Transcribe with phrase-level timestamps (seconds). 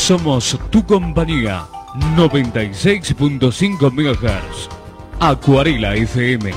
[0.00, 1.66] Somos tu compañía
[2.16, 4.68] 96.5 MHz.
[5.20, 6.52] Acuarela FM.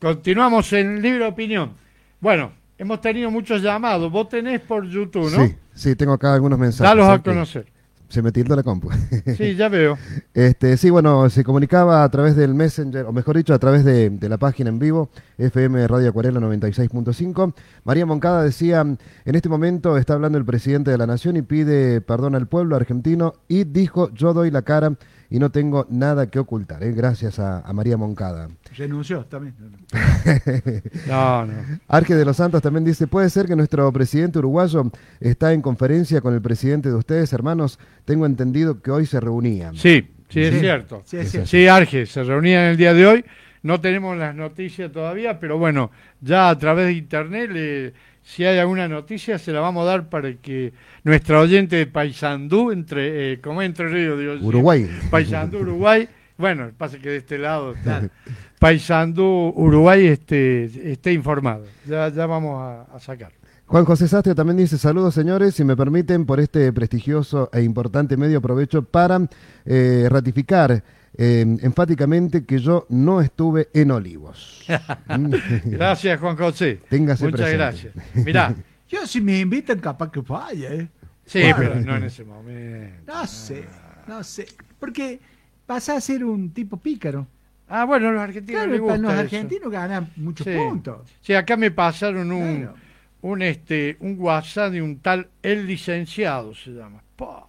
[0.00, 1.74] Continuamos en Libre Opinión.
[2.20, 4.10] Bueno, hemos tenido muchos llamados.
[4.10, 5.46] Vos tenés por YouTube, ¿no?
[5.46, 6.88] Sí, sí, tengo acá algunos mensajes.
[6.88, 7.18] Dalos a ¿eh?
[7.18, 7.73] que conocer.
[8.14, 8.90] Se me la compu.
[9.36, 9.98] Sí, ya veo.
[10.34, 14.08] Este, sí, bueno, se comunicaba a través del Messenger, o mejor dicho, a través de,
[14.08, 17.54] de la página en vivo, FM Radio Acuarela 96.5.
[17.82, 22.00] María Moncada decía, en este momento está hablando el presidente de la Nación y pide
[22.02, 24.94] perdón al pueblo argentino y dijo, yo doy la cara
[25.34, 26.84] y no tengo nada que ocultar.
[26.84, 26.92] ¿eh?
[26.92, 28.48] Gracias a, a María Moncada.
[28.76, 29.54] Renunció también.
[31.08, 31.52] No, no.
[31.88, 36.20] Arge de los Santos también dice, puede ser que nuestro presidente uruguayo está en conferencia
[36.20, 37.80] con el presidente de ustedes, hermanos.
[38.04, 39.74] Tengo entendido que hoy se reunían.
[39.74, 41.02] Sí, sí, es Sí, cierto.
[41.04, 41.48] sí, es cierto.
[41.48, 43.24] Sí, Arge, se reunían el día de hoy.
[43.62, 45.90] No tenemos las noticias todavía, pero bueno,
[46.20, 47.92] ya a través de internet, le-
[48.24, 50.72] si hay alguna noticia, se la vamos a dar para que
[51.04, 54.90] nuestra oyente de Paysandú, entre, eh, como entre Río de Uruguay.
[55.10, 56.08] Paysandú, Uruguay,
[56.38, 58.08] bueno, pasa que de este lado está.
[58.58, 61.66] Paysandú, Uruguay, este, esté informado.
[61.86, 63.30] Ya, ya vamos a, a sacar.
[63.66, 68.16] Juan José Sastre también dice, saludos señores, si me permiten, por este prestigioso e importante
[68.16, 69.26] medio aprovecho para
[69.64, 70.82] eh, ratificar
[71.16, 74.64] eh, enfáticamente que yo no estuve en Olivos.
[75.08, 75.34] Mm.
[75.66, 76.80] Gracias, Juan José.
[76.88, 77.56] Téngase Muchas presente.
[77.58, 77.94] gracias.
[78.24, 78.54] Mirá,
[78.88, 80.88] Yo si me invitan capaz que vaya, ¿eh?
[81.24, 81.56] sí, Bueno.
[81.56, 83.12] pero no en ese momento.
[83.12, 83.64] No sé,
[84.06, 84.46] no sé.
[84.78, 85.20] Porque
[85.66, 87.26] vas a ser un tipo pícaro.
[87.68, 89.20] Ah, bueno, los argentinos Claro, les gusta los eso.
[89.20, 90.52] argentinos ganan muchos Sí.
[90.54, 91.10] puntos.
[91.22, 92.74] Sí, acá me pasaron un, Claro.
[93.22, 97.02] un, este, un WhatsApp de un tal El Licenciado, se llama.
[97.16, 97.46] Pa.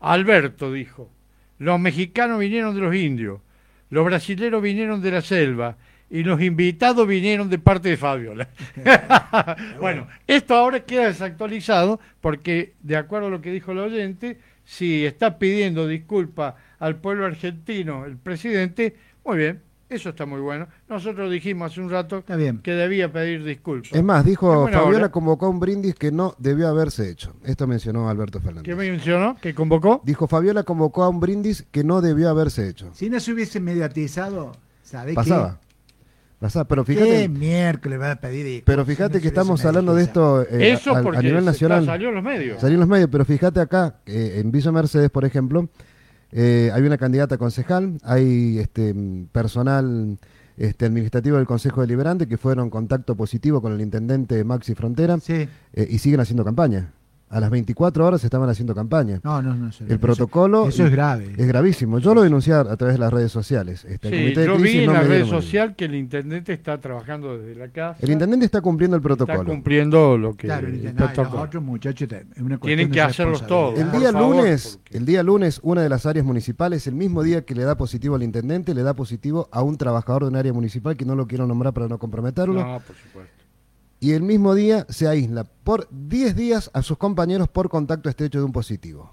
[0.00, 1.10] Alberto dijo,
[1.60, 3.40] los mexicanos vinieron de los indios,
[3.90, 5.76] los brasileros vinieron de la selva
[6.08, 8.48] y los invitados vinieron de parte de Fabiola.
[9.80, 15.04] bueno, esto ahora queda desactualizado porque, de acuerdo a lo que dijo el oyente, si
[15.04, 20.66] está pidiendo disculpa al pueblo argentino el presidente, muy bien, eso está muy bueno.
[20.88, 22.58] Nosotros dijimos hace un rato Está bien.
[22.62, 23.92] que debía pedir disculpas.
[23.92, 25.08] Es más, dijo Fabiola hora.
[25.10, 27.34] convocó a un brindis que no debió haberse hecho.
[27.44, 28.76] Esto mencionó Alberto ¿Qué Fernández.
[28.76, 29.36] mencionó?
[29.40, 30.00] ¿Que convocó?
[30.04, 32.90] Dijo Fabiola convocó a un brindis que no debió haberse hecho.
[32.94, 34.52] Si no se hubiese mediatizado,
[34.82, 35.58] ¿sabés Pasaba.
[36.38, 36.94] Pasaba, pero qué?
[36.94, 38.44] fíjate, ¿Qué miércoles va a pedir?
[38.46, 41.18] disculpas pero si fíjate no que estamos hablando de esto eh, Eso a- a, porque
[41.18, 41.84] a nivel nacional.
[41.84, 42.58] salió en los medios.
[42.60, 45.68] Salió en los medios, pero fíjate acá, eh, en Villa Mercedes, por ejemplo,
[46.32, 48.94] eh, hay una candidata a concejal, hay este
[49.32, 50.18] personal
[50.56, 55.18] este, administrativo del Consejo Deliberante que fueron en contacto positivo con el intendente Maxi Frontera
[55.18, 55.48] Sí.
[55.72, 56.92] eh, y siguen haciendo campaña.
[57.32, 59.20] A las 24 horas estaban haciendo campaña.
[59.22, 59.68] No, no, no.
[59.68, 61.32] eso- El eso- protocolo Eso es grave.
[61.36, 62.00] es gravísimo.
[62.00, 63.84] Yo lo denuncié a través de las redes sociales.
[63.84, 65.94] Este, el Sí, comité de yo crisis vi en no la red social que el
[65.94, 67.98] intendente está trabajando desde la casa.
[68.02, 69.48] El intendente está cumpliendo el está protocolo.
[69.48, 72.08] cumpliendo lo que Claro, el intendente- los otros muchachos
[72.40, 73.78] una Tienen que hacerlos todos.
[73.78, 77.22] El día favor, lunes, porque- el día lunes, una de las áreas municipales, el mismo
[77.22, 80.36] día que le da positivo al intendente, le da positivo a un trabajador de un
[80.36, 82.54] área municipal que no lo quiero nombrar para no comprometerlo.
[82.54, 83.39] No, por supuesto.
[84.00, 88.38] Y el mismo día se aísla por 10 días a sus compañeros por contacto estrecho
[88.38, 89.12] de un positivo.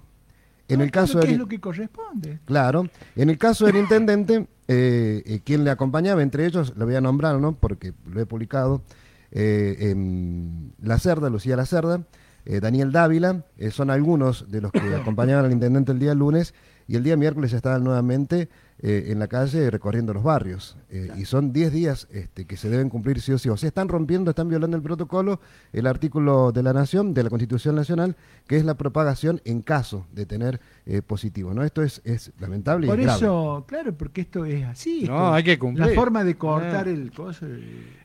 [0.66, 2.40] En No, el caso ¿qué del, es lo que corresponde?
[2.46, 6.94] Claro, en el caso del intendente, eh, eh, quien le acompañaba, entre ellos, lo voy
[6.94, 7.54] a nombrar, ¿no?
[7.54, 8.82] Porque lo he publicado,
[9.30, 12.02] eh, en La Cerda, Lucía La Cerda,
[12.44, 16.54] eh, Daniel Dávila, son algunos de los que acompañaban al intendente el día lunes
[16.86, 18.48] y el día miércoles estaban nuevamente
[18.80, 20.76] eh, en la calle recorriendo los barrios.
[20.90, 23.48] Eh, Y son 10 días este, que se deben cumplir sí o sí.
[23.48, 25.40] O sea, están rompiendo, están violando el protocolo,
[25.72, 28.16] el artículo de la Nación, de la Constitución Nacional,
[28.46, 31.52] que es la propagación en caso de tener eh, positivo.
[31.54, 31.64] ¿no?
[31.64, 33.18] Esto es, es lamentable y Por es grave.
[33.18, 35.00] eso, claro, porque esto es así.
[35.08, 35.86] No, esto- hay que cumplir.
[35.88, 36.90] La forma de cortar Ah.
[36.90, 37.46] el coso.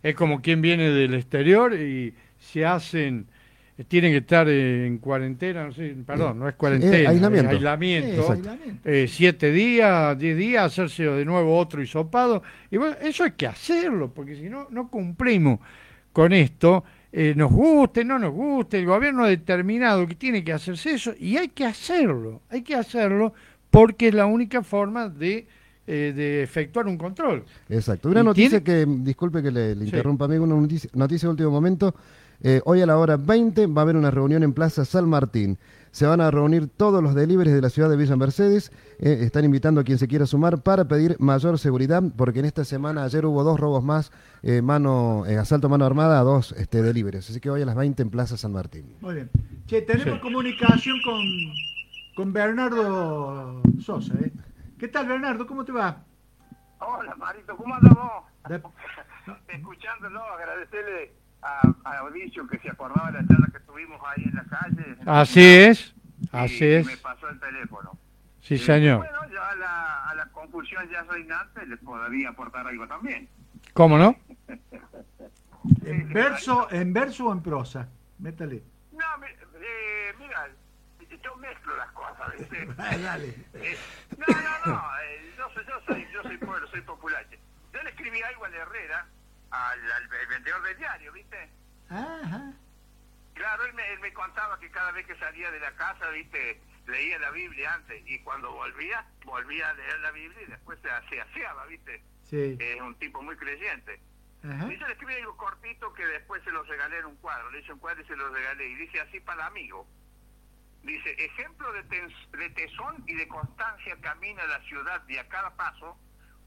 [0.02, 3.28] Es como quien viene del exterior y se hacen,
[3.88, 7.50] tienen que estar eh, en cuarentena, no sé, perdón, no es cuarentena, Eh, aislamiento.
[7.50, 8.36] es aislamiento.
[8.86, 12.44] Eh, siete días, diez días, hacerse de nuevo otro hisopado.
[12.70, 15.60] Y bueno, eso hay que hacerlo, porque si no, no cumplimos
[16.12, 16.84] con esto.
[17.16, 21.14] eh, nos guste, no nos guste, el gobierno ha determinado que tiene que hacerse eso
[21.20, 23.34] y hay que hacerlo, hay que hacerlo
[23.70, 25.46] porque es la única forma de,
[25.86, 27.44] eh, de efectuar un control.
[27.70, 28.10] Exacto.
[28.10, 29.90] Una ¿Y noticia que, disculpe que le, le Sí.
[29.92, 31.94] interrumpa, amigo, una noticia, noticia de último momento.
[32.46, 35.58] Eh, hoy a la hora 20 va a haber una reunión en Plaza San Martín.
[35.92, 38.72] Se van a reunir todos los deliveries de la ciudad de Villa Mercedes.
[39.00, 42.66] Eh, están invitando a quien se quiera sumar para pedir mayor seguridad, porque en esta
[42.66, 44.12] semana ayer hubo dos robos más,
[44.42, 47.30] eh, mano, eh, asalto a mano armada a dos este, deliveries.
[47.30, 48.96] Así que hoy a las 20 en Plaza San Martín.
[49.02, 49.30] Muy bien.
[49.68, 50.20] Che, tenemos Sí.
[50.22, 51.22] comunicación con,
[52.16, 54.16] con Bernardo Sosa.
[54.16, 54.32] ¿eh?
[54.80, 55.46] ¿Qué tal, Bernardo?
[55.48, 56.04] ¿Cómo te va?
[56.80, 58.24] Hola, Marito, ¿cómo andamos?
[58.50, 58.62] Da-
[59.48, 61.14] Escuchándolo, agradecerle
[61.44, 64.96] a, a Audicio que se acordaba de la charla que tuvimos ahí en la calle.
[65.06, 65.94] Así es,
[66.32, 66.86] así y es.
[66.86, 67.98] me pasó el teléfono.
[68.42, 68.98] Sí, señor.
[68.98, 73.30] Bueno, yo a la, a la confusión ya reinante les podría aportar algo también.
[73.74, 74.16] ¿Cómo no?
[75.86, 77.88] ¿En verso, ¿En verso o en prosa?
[78.20, 78.64] Métale.
[78.92, 80.50] No, eh, mira,
[81.24, 82.66] yo mezclo las cosas, ¿viste?
[82.78, 83.28] Dale, dale.
[83.54, 83.78] Eh,
[84.18, 87.26] no, no, no, eh, yo, soy, yo, soy, yo soy pueblo, soy popular.
[87.74, 89.08] Yo le escribí algo al Herrera,
[89.54, 91.50] al, al vendedor del diario, ¿viste?
[91.90, 92.54] Ajá.
[93.36, 96.62] Claro, él me, él me contaba que cada vez que salía de la casa, ¿viste?
[96.88, 100.90] Leía la Biblia antes y cuando volvía, volvía a leer la Biblia y después se,
[101.10, 102.04] se aseaba, ¿viste?
[102.30, 102.58] Sí.
[102.60, 104.02] Es un tipo muy creyente.
[104.44, 104.72] Ajá.
[104.72, 107.50] Y yo le escribí algo cortito que después se lo regalé en un cuadro.
[107.52, 108.68] Le hice un cuadro y se lo regalé.
[108.68, 109.88] Y dice así para el amigo.
[110.82, 115.56] Dice, ejemplo de, tens- de tesón y de constancia camina la ciudad y a cada
[115.56, 115.98] paso,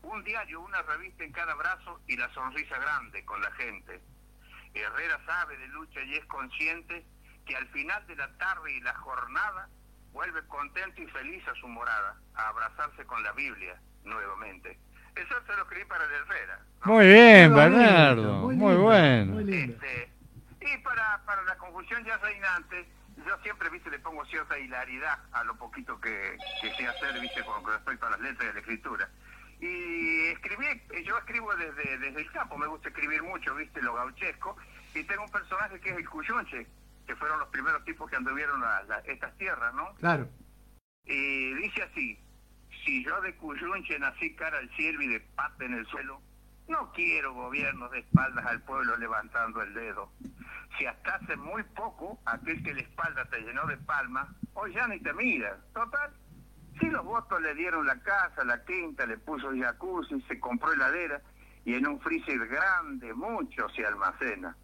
[0.07, 4.01] un diario, una revista en cada brazo y la sonrisa grande con la gente.
[4.75, 7.05] Herrera sabe de lucha y es consciente
[7.47, 9.69] que al final de la tarde y la jornada
[10.13, 14.79] vuelve contento y feliz a su morada, a abrazarse con la Biblia nuevamente.
[15.15, 16.61] Eso se lo escribí para el Herrera.
[16.85, 16.93] ¿no?
[16.93, 18.33] Muy bien, Muy Bernardo.
[18.41, 19.33] Muy lindo, bueno.
[19.33, 19.55] Muy.
[19.55, 20.11] Este,
[20.61, 22.87] y para, para la confusión ya reinante,
[23.27, 27.43] yo siempre, viste, le pongo cierta hilaridad a lo poquito que, que sé hacer, viste,
[27.45, 29.09] con respecto a las letras de la escritura.
[29.61, 30.67] Y escribí,
[31.05, 34.57] yo escribo desde, desde el campo, me gusta escribir mucho, viste, lo gauchesco,
[34.95, 36.67] y tengo un personaje que es el Cuyunche,
[37.07, 39.95] que fueron los primeros tipos que anduvieron a, estas tierras, ¿no?
[39.95, 40.29] Claro.
[41.05, 42.19] Y dice así,
[42.85, 46.21] si yo de Cuyunche nací cara al cielo y de pata en el suelo,
[46.69, 50.11] no quiero gobiernos de espaldas al pueblo levantando el dedo.
[50.77, 54.87] Si hasta hace muy poco aquel que la espalda te llenó de palmas, hoy ya
[54.89, 55.57] ni te mira.
[55.73, 56.13] Total,
[56.79, 61.21] si los votos le dieron la casa, la quinta, le puso jacuzzi, se compró heladera
[61.65, 64.57] y en un freezer grande mucho se almacena.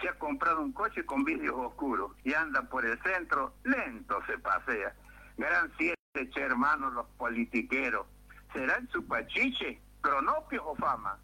[0.00, 4.38] Se ha comprado un coche con vidrios oscuros y anda por el centro, lento se
[4.38, 4.94] pasea.
[5.36, 8.06] Gran siete, che hermanos los politiqueros.
[8.52, 11.18] ¿Serán su pachiche, cronopios o fama?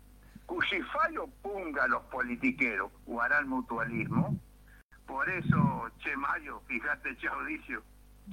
[0.46, 4.38] Cuchifallo punga los politiqueros, o harán mutualismo.
[5.06, 7.82] Por eso, Che Mayo, fíjate, Che Audicio,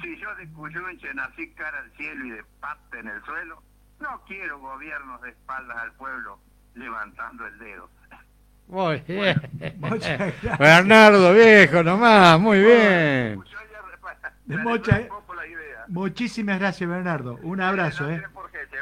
[0.01, 3.61] si yo de Cuyunche nací cara al cielo y de pata en el suelo,
[3.99, 6.39] no quiero gobiernos de espaldas al pueblo
[6.75, 7.89] levantando el dedo.
[8.67, 9.35] Muy bien.
[9.79, 10.57] Muchas gracias.
[10.57, 12.39] Bernardo, viejo, nomás.
[12.39, 13.35] Muy bien.
[13.35, 15.85] Yo ya re- De me mocha, arreglé un poco la idea.
[15.89, 17.39] Muchísimas gracias, Bernardo.
[17.43, 18.23] Un abrazo, ¿eh?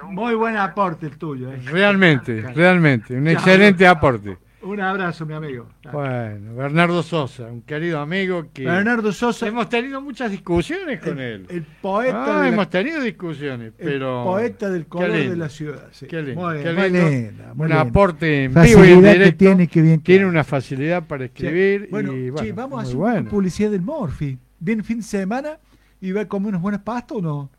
[0.04, 1.62] Muy buen aporte el tuyo, ¿eh?
[1.66, 3.16] Realmente, realmente.
[3.16, 4.38] Un excelente aporte.
[4.64, 5.68] Un abrazo, mi amigo.
[5.92, 11.48] Bueno, Bernardo Sosa, un querido amigo que Bernardo Sosa, hemos tenido muchas discusiones con él.
[11.50, 15.88] el, poeta, Ah, la- hemos tenido discusiones, el pero poeta del color de la ciudad.
[15.92, 16.06] sí.
[16.06, 17.10] Qué lindo, Muy, qué muy lindo.
[17.10, 17.82] linda, muy un linda.
[17.82, 19.38] aporte en vivo y en Facilidad que directo.
[19.40, 21.32] tiene, que bien Tiene una facilidad para Sí.
[21.34, 23.30] escribir Bueno, y bueno, che, vamos a hacer bueno.
[23.32, 24.38] publicidad del Morphy.
[24.60, 25.58] ¿Viene fin de semana
[26.00, 27.50] y va a comer unas buenas pastas o no?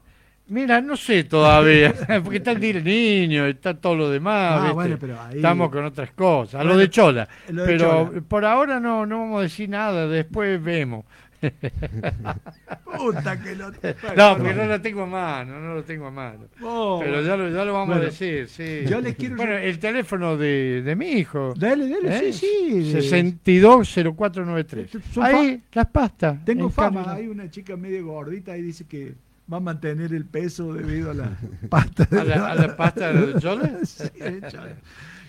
[0.53, 4.61] Mira, no sé todavía, porque está el niño, está todo lo demás.
[4.69, 7.29] Ah, bueno, pero ahí- Estamos con otras cosas, a lo Bueno, de Chola.
[7.49, 8.21] lo de pero Chola.
[8.29, 11.05] por ahora no, no vamos a decir nada, después vemos.
[12.85, 13.71] Puta que lo...
[14.17, 16.45] No, porque no lo tengo a mano, no lo tengo a mano.
[16.63, 18.83] Oh, Pero ya lo, ya lo vamos Bueno, a decir, sí.
[18.89, 21.53] yo les quiero- Bueno, el teléfono de, de mi hijo.
[21.57, 22.33] Dale, dale, ¿eh?
[22.33, 22.93] sí, sí.
[22.93, 24.91] 620493.
[25.13, 26.45] Son Ahí, las pastas.
[26.45, 29.15] Tengo en fama, hay una chica medio gordita y dice que
[29.51, 31.37] va a mantener el peso debido a la
[31.69, 33.79] pasta de ¿A la, a la pasta de Chola?
[33.85, 34.09] Sí,
[34.51, 34.77] Chola.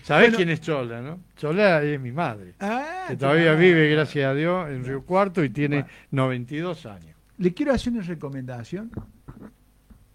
[0.02, 0.36] ¿Sabés Bueno.
[0.36, 1.20] quién es Chola, no?
[1.36, 2.54] Chola es mi madre.
[2.60, 5.88] Ah, que todavía vive, gracias a Dios, en Río Cuarto y tiene Bueno.
[6.28, 7.16] 92 años.
[7.38, 8.90] Le quiero hacer una recomendación.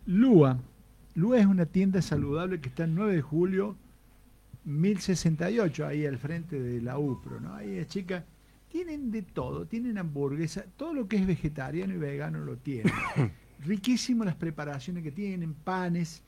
[0.06, 0.58] Lua.
[1.16, 3.76] Lua es una tienda saludable que está en 9 de julio
[4.66, 7.40] 1068, ahí al frente de la UPRO.
[7.40, 7.54] ¿no?
[7.56, 8.24] Ahí es chica.
[8.70, 12.94] Tienen de todo, tienen hamburguesa, todo lo que es vegetariano y vegano lo tienen.
[13.66, 16.22] Riquísimo las preparaciones que tienen, panes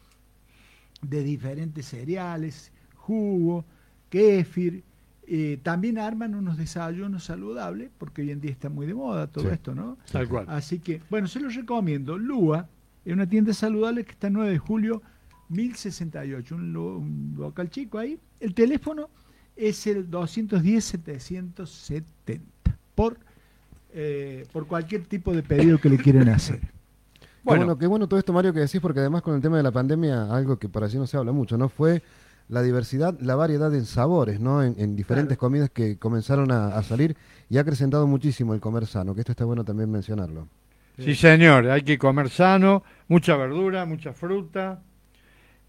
[1.01, 3.63] de diferentes cereales, jugo,
[4.09, 4.83] kéfir.
[5.33, 9.45] eh, también arman unos desayunos saludables, porque hoy en día está muy de moda todo
[9.45, 9.51] Sí.
[9.53, 9.97] esto, ¿no?
[10.11, 10.45] Tal cual.
[10.49, 12.17] Así que, bueno, se los recomiendo.
[12.17, 12.67] Lua
[13.05, 15.01] es una tienda saludable que está en 9 de julio
[15.47, 18.19] 1068, un, lo- un local chico ahí.
[18.41, 19.09] El teléfono
[19.55, 22.41] es el 210-770
[22.95, 23.17] por,
[23.93, 26.59] eh, por cualquier tipo de pedido que le quieren hacer.
[27.43, 27.77] Qué Bueno.
[27.77, 30.23] qué bueno todo esto, Mario, que decís, porque además con el tema de la pandemia,
[30.33, 31.69] algo que por allí no se habla mucho, ¿no?
[31.69, 32.03] Fue
[32.49, 34.61] la diversidad, la variedad en sabores, ¿no?
[34.63, 37.15] En, en diferentes comidas que comenzaron a, a salir
[37.49, 40.47] y ha acrecentado muchísimo el comer sano, que esto está bueno también mencionarlo.
[40.99, 44.81] Sí, señor, hay que comer sano, mucha verdura, mucha fruta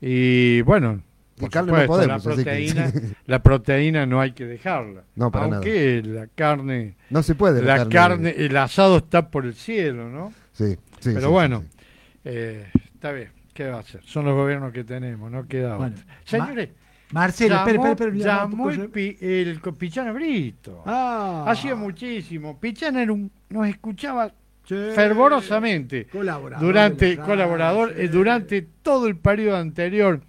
[0.00, 1.00] y bueno,
[1.38, 2.24] Y carne supuesto, no podemos.
[2.26, 2.92] la así que- proteína,
[3.26, 5.04] la proteína no hay que dejarla.
[5.14, 7.62] No, para Aunque la carne, no se puede.
[7.62, 10.32] la carne, el asado está por el cielo, ¿no?
[10.70, 11.78] Sí, sí, Pero sí, bueno, sí,
[12.24, 13.30] eh, está bien.
[13.54, 14.00] ¿Qué va a hacer?
[14.04, 16.16] Son los gobiernos que tenemos, no queda Bueno, otra.
[16.24, 16.68] Señores,
[17.12, 18.34] Marcelo, llamó, espera, espera, espera.
[18.40, 20.82] llamó el, pi- el Pichana Brito.
[20.86, 22.58] Ah, Hacía muchísimo.
[22.58, 24.28] Pichana era un, nos escuchaba
[24.64, 24.74] sí.
[24.94, 28.00] fervorosamente Colaborador durante radio, colaborador sí.
[28.02, 30.22] eh, durante todo el periodo anterior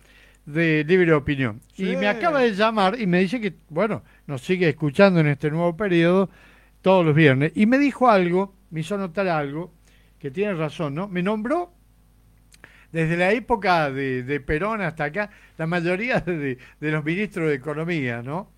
[0.45, 1.61] de Libre Opinión.
[1.77, 5.49] Y me acaba de llamar y me dice que, bueno, nos sigue escuchando en este
[5.49, 6.29] nuevo periodo
[6.81, 7.53] todos los viernes.
[7.55, 9.71] Y me dijo algo, me hizo notar algo,
[10.23, 11.09] que tiene razón, ¿no?
[11.09, 11.69] Me nombró
[12.93, 17.55] desde la época de, de Perón hasta acá, la mayoría de, de los ministros de
[17.55, 18.49] Economía, ¿no?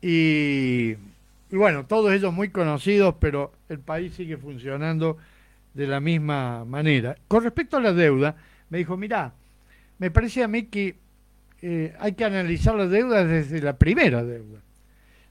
[0.00, 0.94] Y,
[1.50, 5.16] y bueno, todos ellos muy conocidos, pero el país sigue funcionando
[5.74, 7.16] de la misma manera.
[7.26, 8.36] Con respecto a la deuda,
[8.68, 9.32] me dijo, mirá,
[9.98, 10.94] me parece a mí que
[11.60, 14.60] eh, hay que analizar la deuda desde la primera deuda.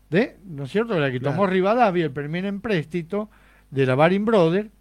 [0.10, 0.36] ¿De?
[0.44, 1.00] ¿No es cierto?
[1.00, 1.54] La que tomó Claro.
[1.54, 3.30] Rivadavia, el primer empréstito
[3.72, 4.72] de la Baring Brother.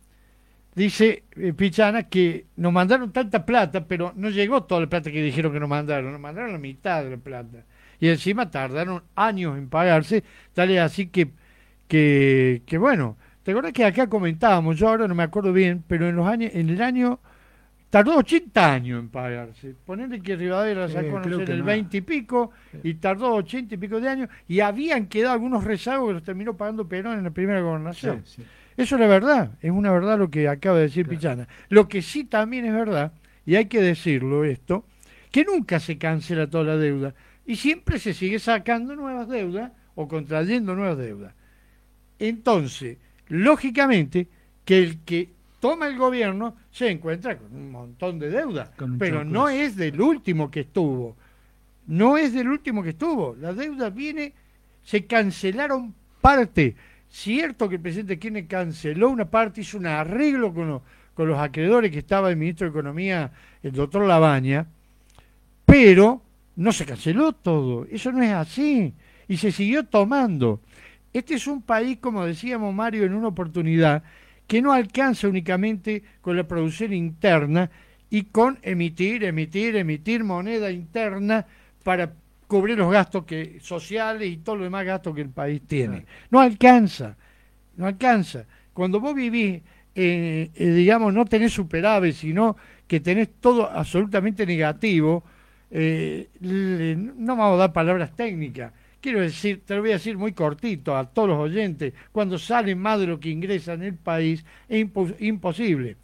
[0.78, 5.20] Dice eh, Pichana que nos mandaron tanta plata, pero no llegó toda la plata que
[5.22, 7.64] dijeron que nos mandaron, nos mandaron la mitad de la plata.
[7.98, 11.32] Y encima tardaron años en pagarse, tal es así que,
[11.88, 16.08] que, que bueno, ¿te acuerdas que acá comentábamos, yo ahora no me acuerdo bien, pero
[16.08, 17.18] en los años, en el año,
[17.90, 19.74] tardó 80 años en pagarse.
[19.84, 21.66] Ponerle que Rivadavia Eh, sacó, no sé, en el más.
[21.66, 22.52] 20 y pico,
[22.84, 26.56] y tardó 80 y pico de años, y habían quedado algunos rezagos que los terminó
[26.56, 28.22] pagando Perón en la primera gobernación.
[28.24, 28.48] Sí, sí.
[28.78, 31.18] Eso es la verdad, es una verdad lo que acaba de decir Claro.
[31.18, 31.48] Pichana.
[31.68, 33.12] Lo que sí también es verdad,
[33.44, 34.84] y hay que decirlo esto,
[35.32, 37.12] que nunca se cancela toda la deuda
[37.44, 41.34] y siempre se sigue sacando nuevas deudas o contrayendo nuevas deudas.
[42.20, 44.28] Entonces, lógicamente,
[44.64, 49.48] que el que toma el gobierno se encuentra con un montón de un pero no
[49.48, 51.16] es del último que estuvo.
[51.88, 53.34] No es del último que estuvo.
[53.40, 54.34] La deuda viene,
[54.84, 56.76] se cancelaron parte.
[57.10, 60.82] Cierto que el presidente Kirchner canceló una parte, hizo un arreglo con,
[61.14, 64.66] con los acreedores que estaba el ministro de Economía, el doctor Labaña,
[65.64, 66.22] pero
[66.56, 67.86] no se canceló todo.
[67.90, 68.94] Eso no es así.
[69.26, 70.60] Y se siguió tomando.
[71.12, 74.02] Este es un país, como decíamos Mario en una oportunidad,
[74.46, 77.70] que no alcanza únicamente con la producción interna
[78.10, 81.46] y con emitir, emitir, emitir moneda interna
[81.84, 82.12] para
[82.48, 86.04] cubrir los gastos que sociales y todo lo demás gastos que el país tiene.
[86.30, 87.16] No alcanza,
[87.76, 88.44] no alcanza.
[88.72, 89.62] Cuando vos vivís,
[89.94, 95.22] eh, eh, digamos, no tenés superávit, sino que tenés todo absolutamente negativo,
[95.70, 98.72] eh, le- no vamos a dar palabras técnicas.
[99.00, 102.74] Quiero decir, te lo voy a decir muy cortito a todos los oyentes, cuando sale
[102.74, 105.96] más de lo que ingresa en el país, es impo- imposible.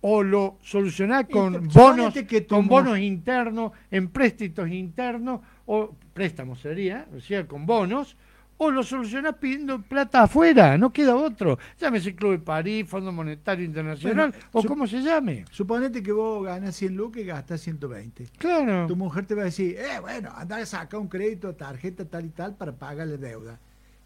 [0.00, 5.40] O lo solucionás con bonos, que con bonos internos, en préstitos internos,
[5.70, 8.16] o préstamos sería, o sea, con bonos,
[8.56, 11.58] o lo solucionás pidiendo plata afuera, no queda otro.
[11.78, 15.44] Llámese Club de París, Fondo Monetario Internacional, Bueno, o como se llame.
[15.50, 18.28] Suponete que vos ganas 100 lucas y gastas 120.
[18.38, 18.86] Claro.
[18.86, 22.24] Tu mujer te va a decir, eh, bueno, anda a sacar un crédito, tarjeta tal
[22.24, 23.60] y tal para pagar la deuda.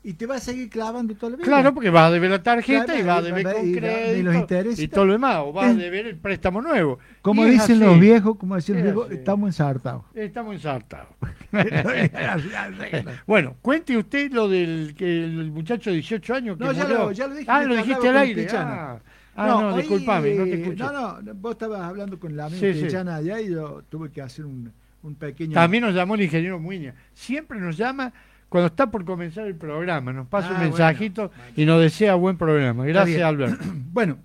[0.05, 1.47] Y te va a seguir clavando toda la vida.
[1.47, 3.67] Claro, porque vas a deber la tarjeta Claro, y vas a y- deber y- con
[3.67, 6.17] y- y crédito los intereses y y todo lo demás, o vas a deber el
[6.17, 6.99] préstamo nuevo.
[7.23, 7.85] Como Y dicen así.
[7.85, 9.15] los viejos, como decían los viejos, así.
[9.15, 10.03] estamos ensartados.
[10.15, 11.07] Estamos ensartados.
[13.27, 16.99] bueno, cuente usted lo del que el muchacho de 18 años que No, ya murió.
[16.99, 18.47] lo- ya lo dije, Ah, lo te dijiste al aire.
[18.53, 18.99] Ah,
[19.35, 20.83] Ah, no, hoy, disculpame, no te escuché.
[20.83, 22.95] No, no, vos estabas hablando con la amiga Sí, sí.
[22.97, 24.71] Allá y yo tuve que hacer un,
[25.03, 25.55] un pequeño...
[25.55, 26.95] También nos llamó el ingeniero Muña.
[27.15, 28.13] Siempre nos llama
[28.53, 30.13] cuando está por comenzar el programa.
[30.13, 32.85] Nos pasa Ah, un mensajito y nos desea buen programa.
[32.85, 33.65] Gracias, Alberto.
[33.93, 34.19] Bueno,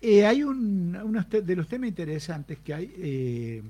[0.00, 2.92] eh, hay un, unos de los temas interesantes que hay.
[2.98, 3.62] eh,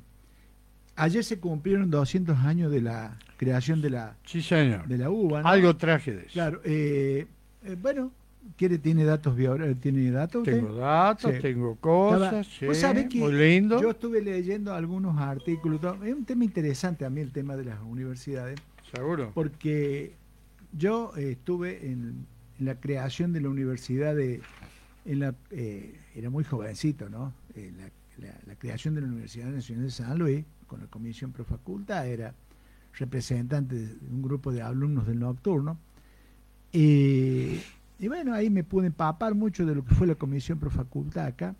[0.96, 4.86] ayer se cumplieron 200 años de la creación de la, Sí, señor.
[4.86, 5.42] de la UBA.
[5.42, 5.48] ¿no?
[5.48, 6.32] Algo traje de eso.
[6.32, 6.60] Claro.
[6.64, 7.26] eh,
[7.64, 8.12] eh, bueno,
[8.58, 9.36] quiere tiene datos
[9.80, 10.40] tiene datos.
[10.42, 10.56] usted?
[10.60, 11.40] Tengo datos, Sí.
[11.40, 12.66] tengo cosas, sí,
[13.08, 13.80] que muy lindo.
[13.80, 15.80] Yo estuve leyendo algunos artículos.
[16.04, 18.60] Es un tema interesante a mí el tema de las universidades,
[19.34, 20.14] Porque
[20.72, 22.26] yo eh, estuve en,
[22.58, 24.40] la creación de la universidad de,
[25.04, 27.32] eh, era muy jovencito, ¿no?
[27.54, 27.72] Eh,
[28.18, 32.34] la, creación de la Universidad Nacional de San Luis, con la Comisión Pro Facultad, era
[32.94, 35.78] representante de un grupo de alumnos del nocturno.
[36.72, 37.58] Y,
[38.06, 41.56] bueno, ahí me pude empapar mucho de lo que fue la Comisión Pro Facultad acá.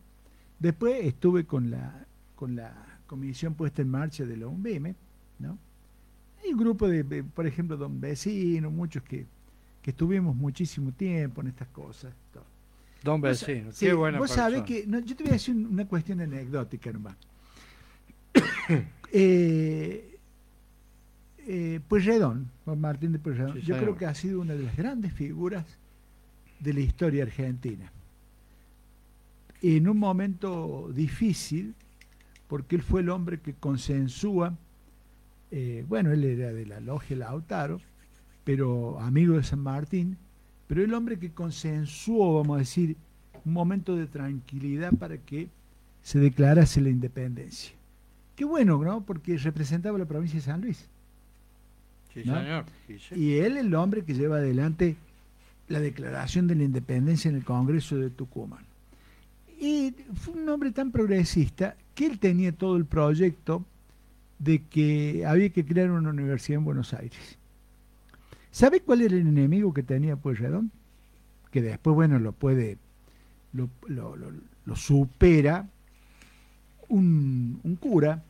[0.59, 4.95] Después estuve con la, con la comisión puesta en marcha de la UNBM,
[5.41, 5.59] ¿no?
[6.45, 9.27] Hay un grupo de, de, por ejemplo, don vecinos, muchos que,
[9.83, 12.13] que estuvimos muchísimo tiempo en estas cosas.
[12.33, 12.45] todo.
[13.03, 15.55] Don Vos vecino, sí, qué buena Vos sabés que, no, yo te voy a decir
[15.55, 17.17] un- una cuestión anecdótica nomás.
[19.17, 20.19] Eh,
[21.47, 24.77] eh, Pueyrredón, Juan Martín de Pueyrredón, Sí, yo creo que ha sido una de las
[24.77, 25.65] grandes figuras
[26.59, 27.93] de la historia argentina.
[29.63, 31.75] En un momento difícil,
[32.49, 34.57] porque él fue el hombre que consensúa,
[35.57, 37.81] eh, bueno, él era de la logia Lautaro,
[38.43, 40.19] pero amigo de San Martín,
[40.67, 42.97] pero el hombre que consensuó, vamos a decir,
[43.45, 45.49] un momento de tranquilidad para que
[46.03, 47.73] se declarase la independencia.
[48.35, 49.05] Qué bueno, ¿no?
[49.05, 50.89] Porque representaba la provincia de San Luis.
[52.13, 52.37] Sí, ¿no?
[52.37, 52.65] señor.
[52.89, 53.15] Sí, sí.
[53.15, 54.97] Y él el hombre que lleva adelante
[55.69, 58.65] la declaración de la independencia en el Congreso de Tucumán.
[59.61, 63.65] Y fue un hombre tan progresista que él tenía todo el proyecto
[64.39, 67.39] de que había que crear una universidad en Buenos Aires.
[68.51, 70.71] ¿Sabe cuál era el enemigo que tenía Pueyrredón?
[71.51, 72.79] Que después, bueno, lo puede,
[73.53, 73.69] lo,
[74.77, 75.69] supera
[76.89, 78.23] un, cura,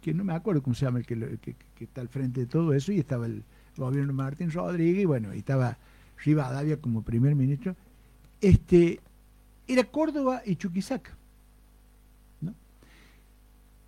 [0.00, 2.74] que no me acuerdo cómo se llama el que, que- está al frente de todo
[2.74, 3.42] eso, y estaba el
[3.76, 5.78] gobierno Martín Rodríguez, y bueno, y estaba
[6.22, 7.74] Rivadavia como primer ministro.
[8.40, 9.00] Este,
[9.66, 11.16] era Córdoba y Chuquisaca.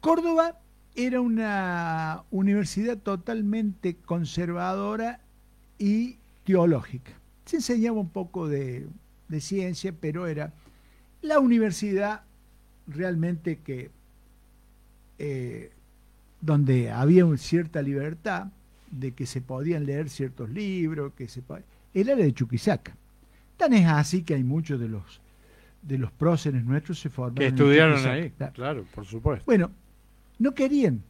[0.01, 0.59] Córdoba
[0.95, 5.21] era una universidad totalmente conservadora
[5.79, 7.13] y teológica.
[7.45, 8.87] Se enseñaba un poco de,
[9.29, 10.53] de ciencia, pero era
[11.23, 12.23] la universidad
[12.87, 13.91] realmente que
[15.19, 15.71] eh,
[16.41, 18.49] donde había una cierta libertad
[18.91, 21.43] de que se podían leer ciertos libros, que se
[21.95, 22.97] era la de Chuquisaca.
[23.57, 25.21] Tan es así que hay muchos de los
[25.83, 28.33] de los próceres nuestros se formaron Que estudiaron ahí.
[28.55, 29.45] Claro, por supuesto.
[29.45, 29.73] Bueno,
[30.43, 31.03] no querían.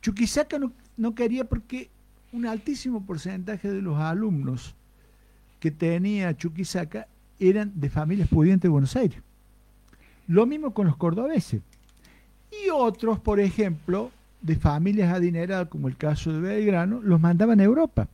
[0.00, 1.90] Chuquisaca no, no quería porque
[2.32, 4.74] un altísimo porcentaje de los alumnos
[5.60, 7.06] que tenía Chuquisaca
[7.38, 9.20] eran de familias pudientes de Buenos Aires.
[10.26, 11.62] Lo mismo con los cordobeses.
[12.50, 17.64] Y otros, por ejemplo, de familias adineradas, como el caso de Belgrano, los mandaban a
[17.64, 18.08] Europa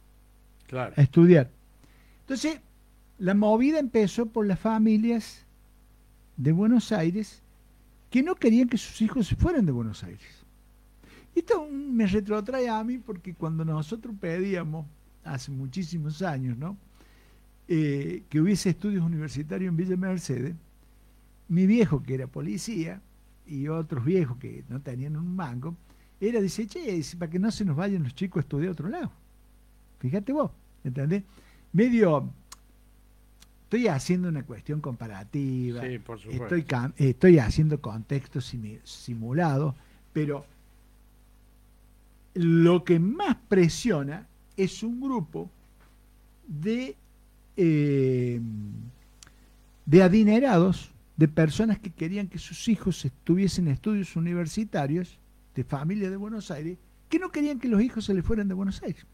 [0.66, 0.92] Claro.
[0.96, 1.48] a estudiar.
[2.20, 2.60] Entonces,
[3.18, 5.46] la movida empezó por las familias
[6.36, 7.42] de Buenos Aires
[8.10, 10.44] que no querían que sus hijos se fueran de Buenos Aires.
[11.34, 14.86] Y esto me retrotrae a mí porque cuando nosotros pedíamos,
[15.24, 16.76] hace muchísimos años, ¿no?
[17.68, 20.54] Eh, que hubiese estudios universitarios en Villa Mercedes,
[21.48, 23.02] mi viejo, que era policía,
[23.46, 25.76] y otros viejos que no tenían un mango,
[26.20, 28.88] era, dice, che, para que no se nos vayan los chicos a estudiar a otro
[28.88, 29.12] lado.
[30.00, 30.50] Fíjate vos,
[30.84, 31.24] ¿entendés?
[31.72, 32.32] Medio,
[33.68, 36.56] estoy haciendo una cuestión comparativa, Sí, por supuesto.
[36.56, 38.54] estoy, estoy haciendo contextos
[38.84, 39.74] simulados,
[40.14, 40.46] pero
[42.32, 44.26] lo que más presiona
[44.56, 45.50] es un grupo
[46.46, 46.96] de,
[47.58, 48.40] eh,
[49.84, 55.18] de adinerados, de personas que querían que sus hijos estuviesen en estudios universitarios,
[55.54, 56.78] de familia de Buenos Aires,
[57.10, 59.04] que no querían que los hijos se les fueran de Buenos Aires.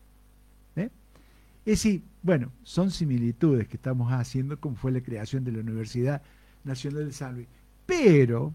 [1.64, 6.22] Es decir, bueno, son similitudes que estamos haciendo como fue la creación de la Universidad
[6.62, 7.48] Nacional de San Luis.
[7.86, 8.54] Pero,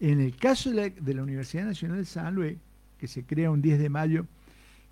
[0.00, 2.56] en el caso de la, Universidad Nacional de San Luis,
[2.98, 4.26] que se crea un 10 de mayo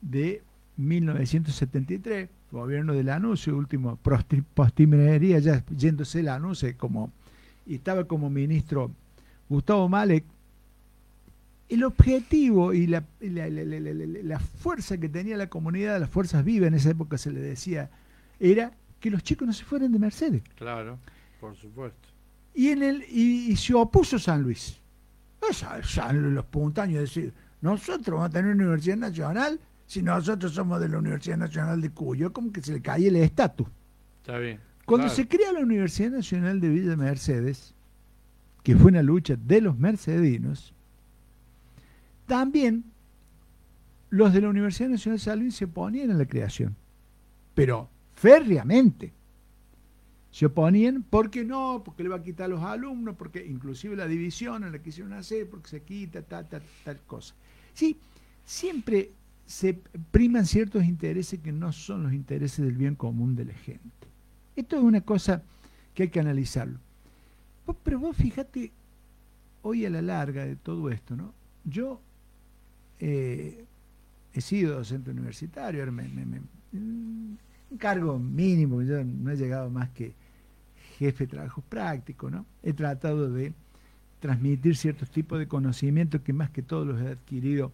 [0.00, 0.42] de
[0.76, 3.98] 1973, gobierno de Lanús, último
[4.54, 7.12] postimería, ya yéndose Lanús, como,
[7.66, 8.92] y estaba como ministro
[9.48, 10.24] Gustavo Malek,
[11.68, 16.90] el objetivo y la, la- fuerza que tenía la comunidad, las fuerzas vivas en esa
[16.90, 17.90] época se le decía,
[18.40, 20.42] era que los chicos no se fueran de Mercedes.
[20.56, 20.98] Claro,
[21.40, 22.08] por supuesto.
[22.54, 24.80] Y, en el, y, y se opuso San Luis.
[25.48, 30.52] Esa- San Luis, los puntaños, decir, nosotros vamos a tener una universidad nacional si nosotros
[30.52, 33.66] somos de la Universidad Nacional de Cuyo, como que se le cae el estatus.
[34.20, 34.60] Está bien.
[34.84, 35.16] Cuando Claro.
[35.16, 37.74] se crea la Universidad Nacional de Villa Mercedes,
[38.62, 40.74] que fue una lucha de los mercedinos,
[42.28, 42.84] también
[44.10, 46.76] los de la Universidad Nacional de San se oponían a la creación,
[47.54, 49.12] pero férreamente.
[50.30, 54.06] Se oponían porque no, porque le va a quitar a los alumnos, porque inclusive la
[54.06, 57.34] división en la que hicieron hacer, porque se quita, tal, tal, tal cosa.
[57.72, 57.98] Sí,
[58.44, 59.10] siempre
[59.46, 64.06] se priman ciertos intereses que no son los intereses del bien común de la gente.
[64.54, 65.42] Esto es una cosa
[65.94, 66.78] que hay que analizarlo.
[67.82, 68.70] Pero vos fíjate,
[69.62, 71.32] hoy a la larga de todo esto, ¿no?
[71.64, 72.00] Yo
[73.00, 73.64] eh,
[74.32, 76.40] he sido docente universitario, me, me-
[76.72, 77.38] un
[77.78, 80.12] cargo mínimo, yo no he llegado más que
[80.98, 82.44] jefe de trabajos prácticos, ¿no?
[82.62, 83.52] He tratado de
[84.20, 87.72] transmitir ciertos tipos de conocimientos que más que todo los he adquirido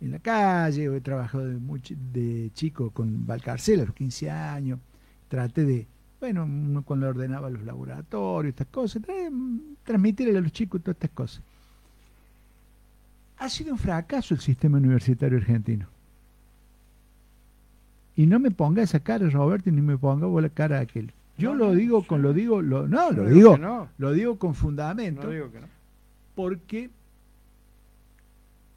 [0.00, 1.80] en la calle, o he trabajado de, muy
[2.12, 4.80] de chico con Valcarcel a los 15 años,
[5.28, 5.86] traté de,
[6.20, 11.42] bueno, cuando ordenaba los laboratorios, estas cosas, tra- transmitirle a los chicos todas estas cosas.
[13.38, 15.86] Ha sido un fracaso el sistema universitario argentino.
[18.16, 21.12] Y no me ponga esa cara, Roberto, ni me ponga vos la cara de aquel.
[21.36, 22.06] Yo No, lo digo sí.
[22.06, 23.88] con lo digo, lo, no, No lo digo no.
[23.98, 25.66] lo digo con fundamento, No digo que no.
[26.36, 26.90] porque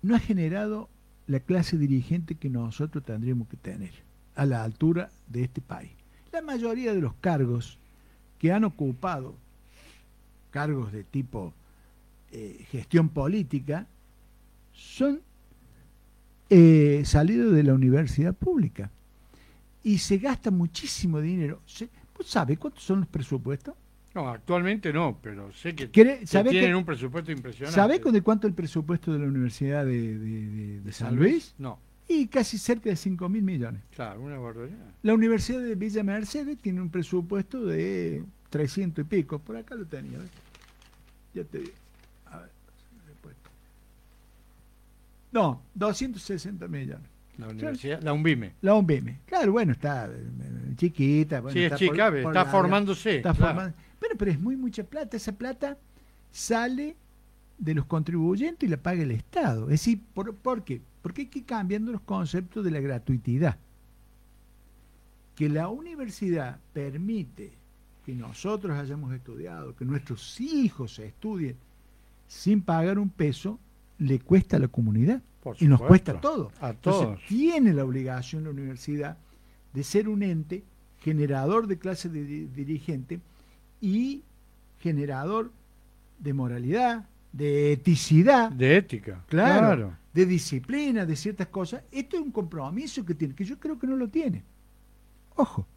[0.02, 0.89] no ha generado
[1.28, 3.91] la clase dirigente que nosotros tendríamos que tener
[4.36, 5.91] a la altura de este país.
[6.32, 7.78] La mayoría de los cargos
[8.39, 9.36] que han ocupado,
[10.50, 11.54] cargos de tipo
[12.32, 13.86] eh, gestión política,
[14.78, 15.22] son
[16.50, 18.90] eh, salidos de la universidad pública.
[19.84, 21.62] Y se gasta muchísimo dinero.
[22.18, 23.74] ¿Vos sabés cuántos son los presupuestos?
[24.13, 27.76] No, actualmente no, pero sé que, ¿Quiere- que tienen que- un presupuesto impresionante.
[27.76, 31.54] ¿Sabés de cuánto el presupuesto de la Universidad de, de- de- de San Luis?
[31.58, 33.82] No, Y casi cerca de 5 mil millones.
[33.94, 34.78] claro, una barbaridad.
[35.04, 39.40] La Universidad de Villa Mercedes tiene un presupuesto de 300 y pico.
[39.40, 40.18] Por acá lo tenía.
[40.18, 40.30] ¿ves?
[41.34, 41.74] Ya te digo.
[42.28, 42.50] A ver,
[43.06, 43.50] le he puesto.
[45.32, 47.08] No, 260 millones.
[47.38, 48.54] La universidad, la UNVIME.
[48.62, 49.20] La UNBM.
[49.28, 51.40] Claro, bueno, está eh, chiquita.
[51.42, 53.16] bueno, sí, es está chica, por- ve, por está la- formándose.
[53.18, 53.54] Está claro.
[53.56, 53.78] formando.
[54.00, 55.18] Pero, pero es muy mucha plata.
[55.18, 55.78] Esa plata
[56.32, 56.96] sale
[57.60, 59.66] de los contribuyentes y la paga el Estado.
[59.66, 60.82] Es decir, ¿por, ¿por qué?
[61.04, 63.58] Porque hay que ir cambiando los conceptos de la gratuitidad.
[65.36, 67.52] Que la universidad permite
[68.06, 71.56] que nosotros hayamos estudiado, que nuestros hijos estudien
[72.28, 73.60] sin pagar un peso,
[73.99, 75.21] le cuesta a la comunidad.
[75.41, 76.51] Por Y nos cuesta a todos.
[76.62, 79.17] A Entonces, tiene la obligación la universidad
[79.73, 80.63] de ser un ente
[80.99, 83.19] generador de clase de di- dirigente
[83.79, 84.23] y
[84.79, 85.51] generador
[86.19, 89.23] de moralidad, de eticidad, De ética.
[89.27, 89.93] claro, claro.
[90.13, 91.83] de disciplina, de ciertas cosas.
[91.91, 94.43] Esto es un compromiso que tiene, que yo creo que no lo tiene.
[95.36, 95.67] Ojo,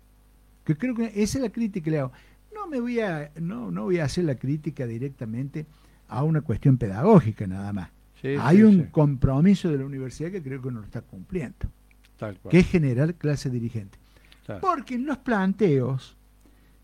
[0.65, 2.13] que creo que esa es la crítica que le hago.
[2.55, 5.67] No me voy a, no, no voy a hacer la crítica directamente
[6.09, 7.91] a una cuestión pedagógica nada más.
[8.21, 11.01] Sí, Hay sí, un sí, compromiso de la universidad que creo que no lo está
[11.01, 11.71] cumpliendo,
[12.19, 13.99] tal cual, que es generar clase dirigente.
[14.45, 14.61] claro.
[14.61, 16.17] Porque en los planteos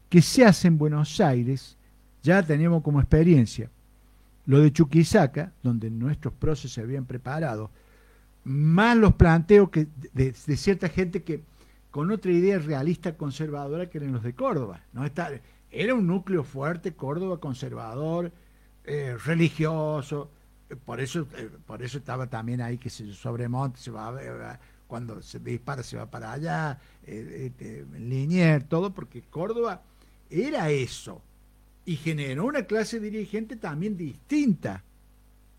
[0.09, 1.77] que se hacen en Buenos Aires,
[2.23, 3.71] ya tenemos como experiencia
[4.47, 7.71] lo de Chuquisaca, donde nuestros procesos se habían preparado,
[8.45, 11.43] más los planteos que de, de cierta gente que
[11.91, 14.83] con otra idea realista conservadora que eran los de Córdoba.
[14.93, 15.05] ¿no?
[15.05, 15.31] Está,
[15.71, 18.31] era un núcleo fuerte, Córdoba conservador,
[18.85, 20.31] eh, religioso,
[20.85, 24.41] por eso, eh, por eso estaba también ahí que se sobremonte, se va a ver,
[24.41, 29.83] va- cuando se dispara se va para allá, eh, eh, eh, Linier, todo, porque Córdoba
[30.31, 31.23] era eso
[31.85, 34.83] y generó una clase dirigente también distinta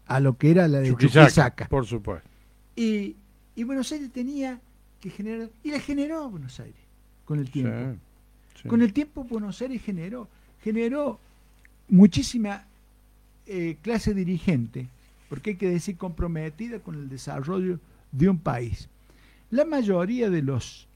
[0.08, 1.68] a lo que era la de Chuquisaca, Chuquisaca.
[1.68, 2.28] por supuesto.
[2.76, 3.16] Y,
[3.56, 4.60] y Buenos Aires tenía
[5.02, 6.80] que generar, y la generó Buenos Aires
[7.26, 7.98] con el tiempo.
[8.56, 8.68] Sí, sí.
[8.70, 10.28] Con el tiempo Buenos Aires generó,
[10.64, 11.20] generó
[11.90, 12.66] muchísima
[13.46, 14.88] eh, clase dirigente,
[15.30, 17.80] porque hay que decir comprometida con el desarrollo
[18.12, 18.90] de un país.
[19.52, 20.88] La mayoría de los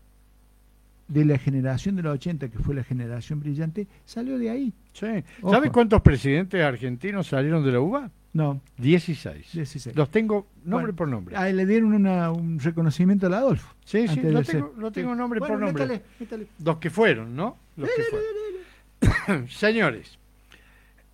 [1.08, 4.74] de la generación de los 80, que fue la generación brillante, salió de ahí.
[4.94, 5.08] Sí.
[5.42, 8.10] ¿Sabe cuántos presidentes argentinos salieron de la UBA?
[8.32, 9.52] No, 16.
[9.52, 9.94] 16.
[9.94, 11.36] Los tengo nombre Bueno, por nombre.
[11.36, 13.76] Ahí le dieron una- un reconocimiento al Adolfo.
[13.84, 15.84] Sí, sí, lo tengo, lo tengo nombre Bueno, por nombre.
[15.84, 16.48] métale, métale.
[16.64, 17.58] Los que fueron, ¿no?
[17.76, 19.48] Los que fueron.
[19.50, 20.18] Señores,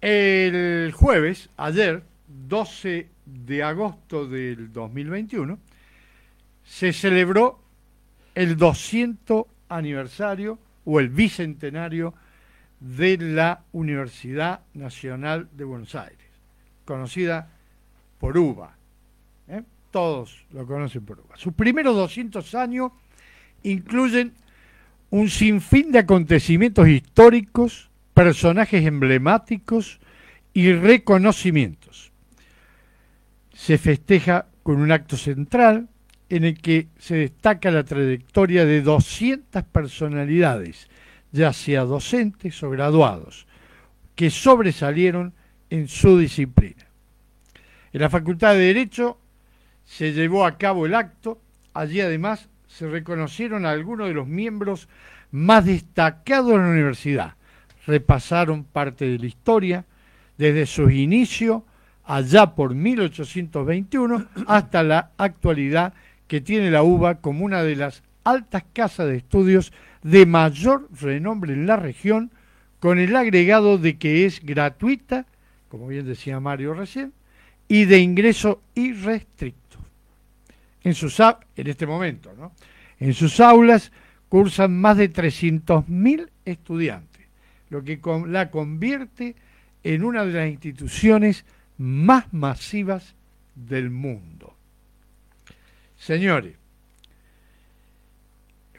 [0.01, 5.58] el jueves, ayer, 12 de agosto del 2021,
[6.63, 7.60] se celebró
[8.36, 12.13] el 200 aniversario o el bicentenario
[12.80, 16.28] de la Universidad Nacional de Buenos Aires,
[16.86, 17.50] conocida
[18.20, 18.76] por UBA.
[19.48, 19.63] ¿eh?
[19.92, 21.38] Todos lo conocen por UBA.
[21.38, 22.92] Sus primeros 200 años
[23.63, 24.34] incluyen
[25.10, 30.00] un sinfín de acontecimientos históricos, personajes emblemáticos
[30.54, 32.12] y reconocimientos.
[33.58, 35.89] Se festeja con un acto central
[36.30, 40.88] en el que se destaca la trayectoria de 200 personalidades,
[41.32, 43.48] ya sea docentes o graduados,
[44.13, 45.34] que sobresalieron
[45.72, 46.86] en su disciplina.
[47.93, 49.17] En la Facultad de Derecho
[49.86, 51.41] se llevó a cabo el acto,
[51.74, 54.88] allí además se reconocieron a algunos de los miembros
[55.32, 57.34] más destacados de la universidad.
[57.88, 59.86] Repasaron parte de la historia,
[60.38, 61.63] desde sus inicios,
[62.08, 65.93] allá por 1821, hasta la actualidad
[66.28, 71.54] que tiene la UBA como una de las altas casas de estudios de mayor renombre
[71.54, 72.32] en la región,
[72.80, 75.26] con el agregado de que es gratuita,
[75.67, 77.13] como bien decía Mario recién,
[77.67, 79.78] y de ingreso irrestricto.
[80.84, 82.54] En, sus, en este momento, ¿no?
[83.00, 83.91] En sus aulas
[84.30, 87.28] cursan más de 300.000 estudiantes,
[87.70, 89.36] lo que la convierte
[89.84, 91.46] en una de las instituciones
[91.78, 93.16] más masivas
[93.56, 94.56] del mundo.
[95.98, 96.56] Señores,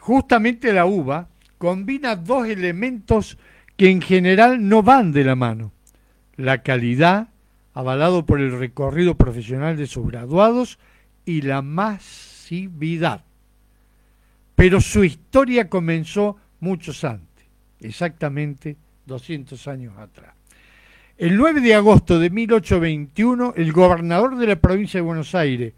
[0.08, 3.36] Justamente la uva combina dos elementos
[3.76, 5.70] que en general no van de la mano.
[6.34, 7.28] La calidad,
[7.74, 10.78] avalado por el recorrido profesional de sus graduados,
[11.26, 13.22] y la masividad.
[14.54, 17.44] Pero su historia comenzó muchos antes,
[17.78, 20.37] exactamente 200 años atrás.
[21.18, 25.72] El 9 de agosto de 1821, el gobernador de la provincia de Buenos Aires,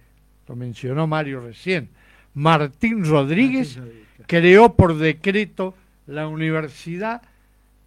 [0.47, 1.89] lo mencionó Mario recién,
[2.35, 3.81] Martín Rodríguez,
[4.27, 5.75] creó por decreto
[6.07, 7.23] la Universidad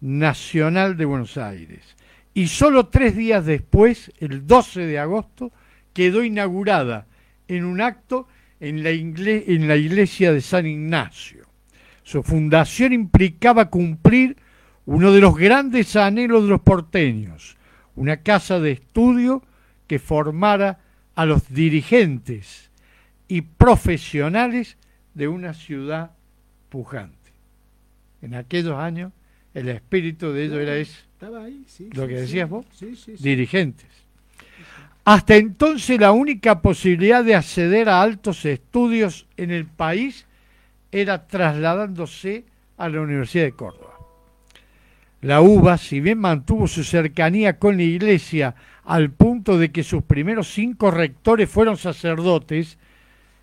[0.00, 1.94] Nacional de Buenos Aires.
[2.34, 5.52] Y solo tres días después, el 12 de agosto,
[5.92, 7.06] quedó inaugurada
[7.46, 8.26] en un acto
[8.58, 11.46] en la, en la iglesia de San Ignacio.
[12.02, 14.38] Su fundación implicaba cumplir
[14.86, 17.56] uno de los grandes anhelos de los porteños,
[17.96, 19.42] una casa de estudio
[19.86, 20.80] que formara
[21.14, 22.70] a los dirigentes
[23.28, 24.76] y profesionales
[25.14, 26.10] de una ciudad
[26.68, 27.32] pujante.
[28.20, 29.12] En aquellos años
[29.54, 30.98] el espíritu de ellos era eso,
[31.92, 32.66] lo que decías vos,
[33.20, 33.86] dirigentes.
[35.04, 40.26] Hasta entonces la única posibilidad de acceder a altos estudios en el país
[40.90, 42.44] era trasladándose
[42.76, 43.93] a la Universidad de Córdoba.
[45.24, 50.02] La UBA, si bien mantuvo su cercanía con la iglesia al punto de que sus
[50.02, 52.76] primeros cinco rectores fueron sacerdotes,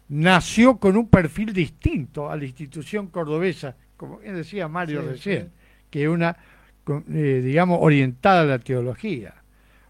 [0.08, 5.50] nació con un perfil distinto a la institución cordobesa, como decía Mario recién,
[5.90, 6.38] que una,
[7.10, 9.34] eh, digamos, orientada a la teología,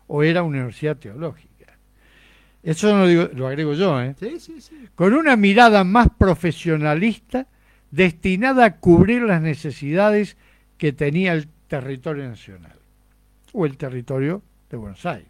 [0.08, 1.78] o era universidad teológica.
[2.64, 4.16] Eso no lo, lo agrego yo, ¿eh?
[4.18, 4.88] Sí, sí, sí.
[4.96, 7.48] Con una mirada más profesionalista,
[7.90, 10.38] destinada a cubrir las necesidades
[10.78, 12.76] que tenía el territorio nacional
[13.54, 15.30] o el territorio de Buenos Aires.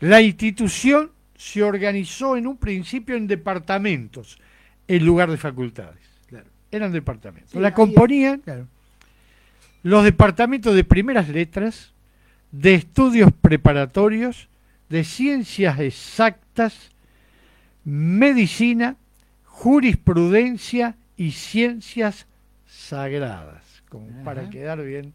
[0.00, 4.38] La institución se organizó en un principio en departamentos
[4.86, 6.02] en lugar de facultades.
[6.70, 7.54] Eran departamentos.
[7.54, 8.42] la componían
[9.82, 11.92] los departamentos de primeras letras,
[12.50, 14.48] de estudios preparatorios,
[14.90, 16.90] de ciencias exactas,
[17.84, 18.96] medicina,
[19.46, 22.26] jurisprudencia y ciencias
[22.66, 25.14] sagradas, como para quedar bien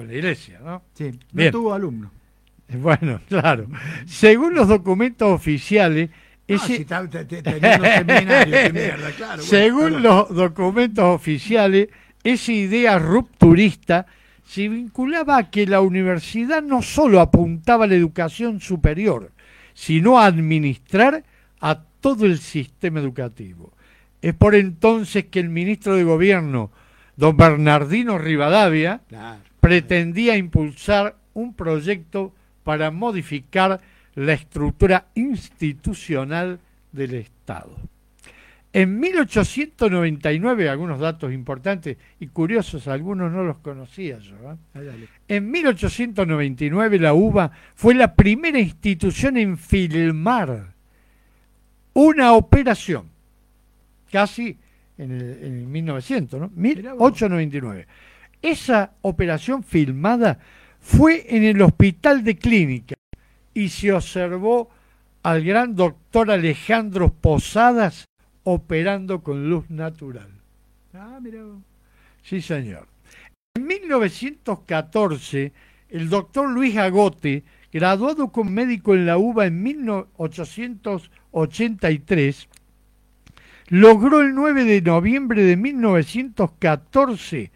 [0.00, 0.82] con la iglesia, ¿no?
[0.94, 2.10] Sí, no tuvo alumno.
[2.72, 3.66] Bueno, claro.
[4.06, 6.08] Según los documentos oficiales,
[9.40, 11.88] Según los documentos oficiales,
[12.22, 14.06] esa idea rupturista
[14.46, 19.32] se vinculaba a que la universidad no solo apuntaba a la educación superior,
[19.74, 21.24] sino a administrar
[21.60, 23.72] a todo el sistema educativo.
[24.22, 26.70] Es por entonces que el ministro de Gobierno,
[27.16, 29.00] don Bernardino Rivadavia,
[29.60, 33.80] pretendía impulsar un proyecto para modificar
[34.14, 36.60] la estructura institucional
[36.92, 37.76] del Estado.
[38.72, 44.36] En 1899, algunos datos importantes y curiosos, algunos no los conocía yo.
[44.76, 45.08] ¿eh?
[45.26, 50.72] En 1899 la UBA fue la primera institución en filmar
[51.94, 53.06] una operación,
[54.12, 54.56] casi
[54.98, 56.50] en el, 1900, ¿no?
[56.54, 57.86] 1899.
[58.42, 60.38] Esa operación filmada
[60.80, 62.94] fue en el hospital de clínica
[63.52, 64.70] y se observó
[65.22, 68.06] al gran doctor Alejandro Posadas
[68.44, 70.30] operando con luz natural.
[70.94, 71.40] Ah, mira.
[72.22, 72.88] Sí, señor.
[73.54, 75.52] En 1914,
[75.90, 82.48] el doctor Luis Agote, graduado como médico en la UBA en 1883,
[83.68, 87.50] logró el 9 de noviembre de 1914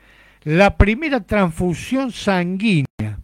[0.45, 3.19] la primera transfusión sanguínea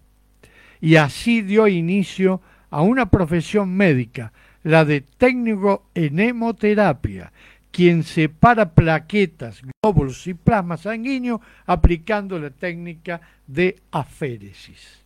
[0.81, 7.33] y así dio inicio a una profesión médica, la de técnico en hemoterapia,
[7.71, 15.05] quien separa plaquetas, glóbulos y plasma sanguíneo aplicando la técnica de aféresis.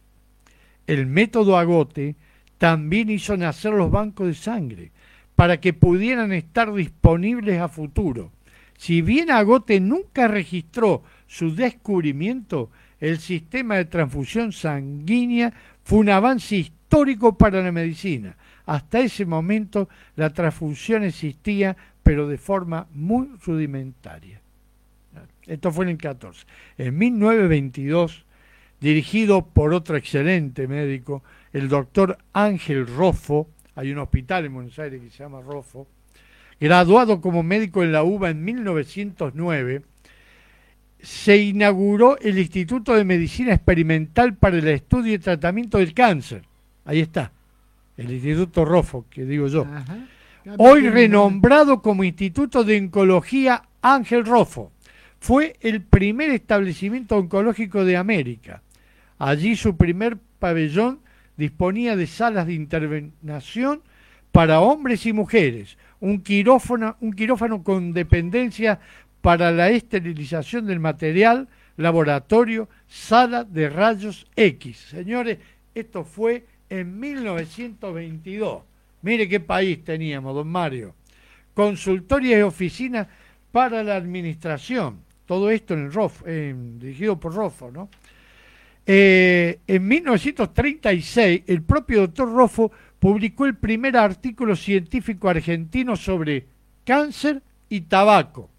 [0.86, 2.14] El método Agote
[2.58, 4.92] también hizo nacer los bancos de sangre
[5.34, 8.30] para que pudieran estar disponibles a futuro.
[8.78, 16.56] Si bien Agote nunca registró su descubrimiento, el sistema de transfusión sanguínea fue un avance
[16.56, 18.36] histórico para la medicina.
[18.66, 24.40] Hasta ese momento la transfusión existía, pero de forma muy rudimentaria.
[25.46, 26.46] Esto fue en el 14.
[26.78, 28.24] En 1922,
[28.80, 35.00] dirigido por otro excelente médico, el doctor Ángel Rofo, hay un hospital en Buenos Aires
[35.02, 35.86] que se llama Rofo,
[36.60, 39.82] graduado como médico en la UBA en 1909,
[41.04, 46.42] se inauguró el Instituto de Medicina Experimental para el Estudio y Tratamiento del Cáncer.
[46.86, 47.30] Ahí está,
[47.96, 49.66] el Instituto Rofo, que digo yo.
[50.56, 54.72] Hoy renombrado como Instituto de Oncología Ángel Rofo,
[55.20, 58.62] fue el primer establecimiento oncológico de América.
[59.18, 61.00] Allí su primer pabellón
[61.36, 63.82] disponía de salas de intervención
[64.32, 68.80] para hombres y mujeres, un quirófano, un quirófano con dependencia
[69.24, 74.76] para la esterilización del material, laboratorio, sala de rayos X.
[74.90, 75.38] Señores,
[75.74, 78.62] esto fue en 1922.
[79.00, 80.94] Mire qué país teníamos, don Mario.
[81.54, 83.08] Consultoria y oficina
[83.50, 84.98] para la administración.
[85.24, 87.88] Todo esto en dirigido por Rofo, ¿no?
[88.84, 96.44] Eh, en 1936, el propio doctor Rofo publicó el primer artículo científico argentino sobre
[96.84, 98.50] cáncer y tabaco.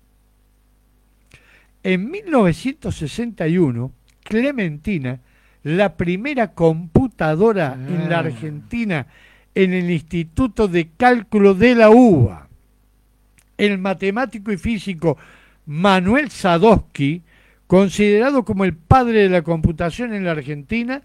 [1.85, 3.91] En 1961,
[4.23, 5.19] Clementina,
[5.61, 8.21] la primera computadora en la Ah.
[8.21, 9.05] Argentina
[9.53, 12.47] en el Instituto de Cálculo de la UBA,
[13.59, 15.15] el matemático y físico
[15.67, 17.21] Manuel Sadowski,
[17.67, 21.03] considerado como el padre de la computación en la Argentina,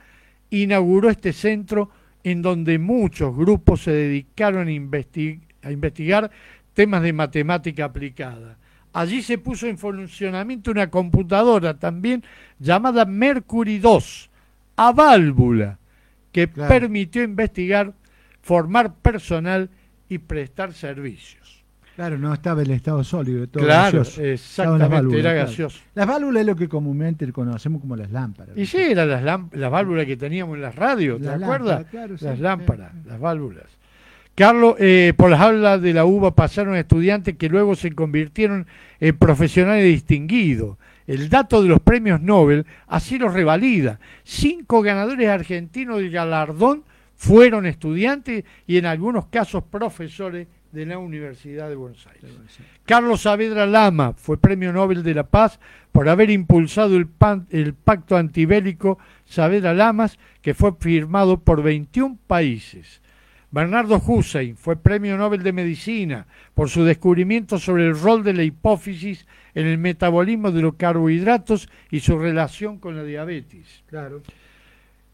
[0.48, 1.90] inauguró este centro
[2.24, 6.30] en donde muchos grupos se dedicaron a investigar
[6.72, 8.56] temas de matemática aplicada.
[8.92, 12.24] Allí se puso en funcionamiento una computadora también
[12.58, 14.30] llamada Mercury 2,
[14.76, 15.78] a válvula,
[16.32, 16.68] que Claro.
[16.68, 17.92] permitió investigar,
[18.42, 19.70] formar personal
[20.08, 21.62] y prestar servicios.
[21.96, 24.22] Claro, no estaba el estado sólido, todo claro, gaseoso.
[24.22, 25.48] Las exactamente, válvulas, era claro.
[25.50, 25.80] gaseoso.
[25.94, 28.56] Las válvulas es lo que comúnmente conocemos como las lámparas.
[28.56, 29.22] Y sí, eran las,
[29.52, 31.68] las válvulas que teníamos en las radios, ¿te Las acuerdas?
[31.68, 32.42] lámparas, claro, sí, las sí.
[32.42, 33.64] lámparas, las válvulas.
[34.40, 38.66] Carlos, eh, por las aulas de la UBA pasaron estudiantes que luego se convirtieron
[38.98, 40.78] en profesionales distinguidos.
[41.06, 44.00] El dato de los premios Nobel así lo revalida.
[44.24, 46.84] Cinco ganadores argentinos del galardón
[47.16, 52.30] fueron estudiantes y en algunos casos profesores de la Universidad de Buenos Aires.
[52.86, 55.60] Carlos Saavedra Lama fue Premio Nobel de la Paz
[55.92, 62.16] por haber impulsado el, pan- el pacto antibélico Saavedra Lamas, que fue firmado por 21
[62.26, 63.02] países.
[63.50, 68.44] Bernardo Hussein fue Premio Nobel de Medicina por su descubrimiento sobre el rol de la
[68.44, 73.82] hipófisis en el metabolismo de los carbohidratos y su relación con la diabetes.
[73.86, 74.22] Claro.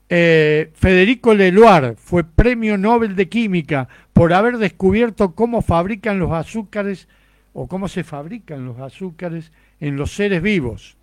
[0.09, 7.09] Eh, Federico Leloir fue premio Nobel de Química por haber descubierto cómo fabrican los azúcares
[7.55, 10.97] o cómo se fabrican los azúcares en los seres vivos.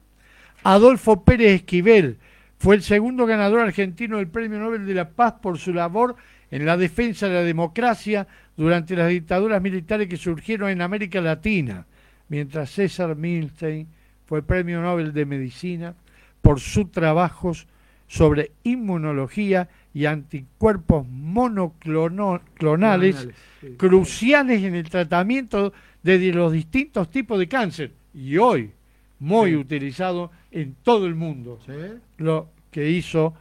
[0.63, 2.17] Adolfo Pérez Esquivel
[2.57, 6.15] fue el segundo ganador argentino del Premio Nobel de la Paz por su labor
[6.53, 11.87] en la defensa de la democracia durante las dictaduras militares que surgieron en América Latina,
[12.29, 13.87] mientras César Milstein
[14.27, 15.95] fue Premio Nobel de Medicina
[16.43, 17.65] por sus trabajos
[18.07, 23.27] sobre inmunología y anticuerpos monoclonales
[23.59, 23.69] sí.
[23.75, 28.69] cruciales en el tratamiento de los distintos tipos de cáncer y hoy
[29.17, 29.55] muy Sí.
[29.55, 31.71] utilizado en todo el mundo Sí.
[32.17, 33.33] lo que hizo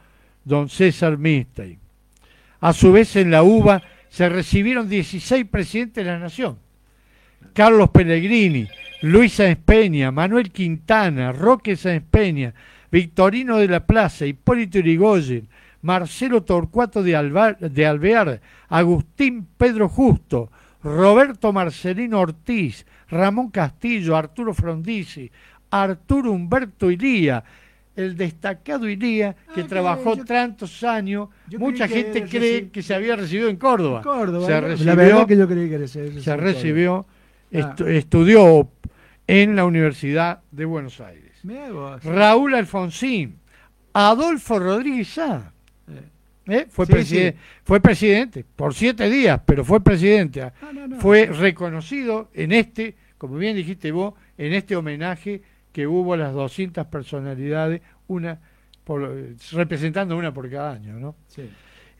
[0.43, 1.82] don César Milstein.
[2.63, 6.59] A su vez en la UBA se recibieron 16 presidentes de la nación.
[7.51, 8.69] Carlos Pellegrini,
[9.01, 9.59] Luis Sáenz
[10.13, 12.05] Manuel Quintana, Roque Sáenz
[12.89, 15.49] Victorino de la Plaza, Hipólito Yrigoyen,
[15.81, 20.49] Marcelo Torcuato de, de Alvear, Agustín Pedro Justo,
[20.81, 25.29] Roberto Marcelino Ortiz, Ramón Castillo, Arturo Frondizi,
[25.69, 27.43] Arturo Humberto Ilía,
[27.95, 31.29] el destacado Ilía que Ah, que trabajó yo- tantos años.
[31.57, 34.01] Mucha que gente era cree que se había recibido en Córdoba.
[34.01, 34.45] Córdoba.
[34.47, 37.05] Se recibió, la verdad que yo creí que era ese- se ese recibió,
[37.53, 37.57] Ah.
[37.75, 38.69] estu- estudió
[39.27, 41.31] en la Universidad de Buenos Aires.
[42.03, 43.37] Raúl Alfonsín,
[43.93, 45.51] Adolfo Rodríguez Sá,
[45.87, 46.01] Eh.
[46.47, 46.67] ¿eh?
[46.69, 47.37] fue, Sí, preside- sí.
[47.63, 50.51] fue presidente por siete días, pero fue presidente.
[50.73, 50.99] No, no.
[50.99, 55.41] Fue reconocido en este, como bien dijiste vos, en este homenaje
[55.73, 58.39] que hubo las 200 personalidades, una
[58.85, 59.11] por-
[59.51, 61.15] representando una por cada año, ¿no?
[61.27, 61.49] Sí.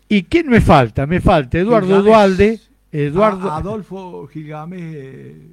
[0.07, 1.05] ¿Y quién me falta?
[1.07, 2.05] Me falta Eduardo Gigamesh.
[2.05, 2.59] Dualde,
[2.91, 5.47] Eduardo, A- Adolfo Gigames eh,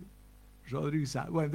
[0.68, 1.16] Rodríguez.
[1.30, 1.50] Bueno.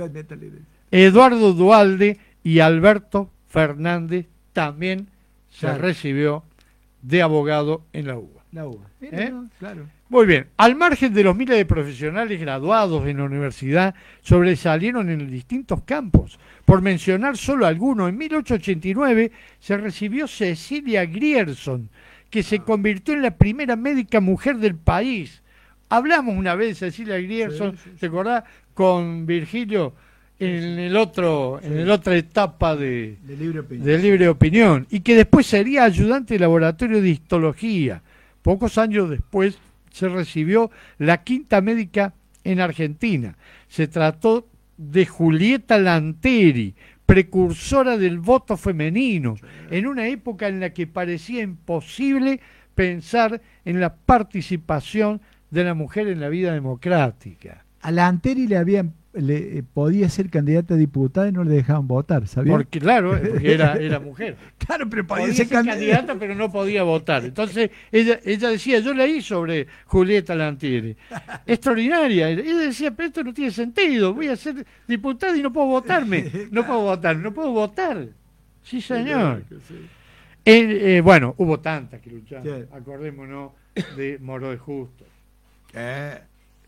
[0.91, 5.07] Eduardo Dualde y Alberto Fernández también
[5.49, 6.43] se recibió
[7.01, 8.43] de abogado en la UBA.
[8.51, 8.65] La.
[9.01, 9.33] Mira, ¿Eh?
[9.59, 9.85] Claro.
[10.07, 15.29] Muy bien, al margen de los miles de profesionales graduados en la universidad, sobresalieron en
[15.29, 16.39] distintos campos.
[16.65, 21.89] Por mencionar solo algunos, en 1889 se recibió Cecilia Grierson,
[22.29, 25.41] que se convirtió en la primera médica mujer del país.
[25.89, 27.97] Hablamos una vez de Cecilia Grierson, Sí, sí.
[27.99, 28.43] ¿te acordás?
[28.73, 29.93] Con Virgilio
[30.39, 33.85] en el otro, en la otra etapa de, De libre opinión.
[33.85, 38.01] de libre opinión y que después sería ayudante de laboratorio de histología.
[38.41, 39.57] Pocos años después
[39.91, 42.13] se recibió la quinta médica
[42.43, 43.37] en Argentina.
[43.69, 44.45] Se trató
[44.77, 49.35] de Julieta Lanteri, precursora del voto femenino,
[49.69, 52.39] en una época en la que parecía imposible
[52.73, 57.65] pensar en la participación de la mujer en la vida democrática.
[57.81, 61.55] A la Anteri le habían le, eh, podía ser candidata a diputada y no le
[61.55, 62.53] dejaban votar, ¿sabía?
[62.53, 64.37] Porque claro, porque era, era mujer.
[64.57, 67.25] claro, pero Podía ser candidata, pero no podía votar.
[67.25, 70.95] Entonces ella, ella decía, yo leí sobre Julieta Lantieri.
[71.45, 72.29] Extraordinaria.
[72.29, 74.13] Ella decía, pero esto no tiene sentido.
[74.13, 76.31] Voy a ser diputada y no puedo votarme.
[76.51, 78.07] No puedo votar, no puedo votar.
[78.63, 79.43] Sí, señor.
[80.47, 82.43] Eh, eh, bueno, hubo tantas que lucharon.
[82.43, 82.65] Sí.
[82.71, 83.51] Acordémonos
[83.95, 85.05] de Moro de Justo.
[85.73, 86.19] Eh,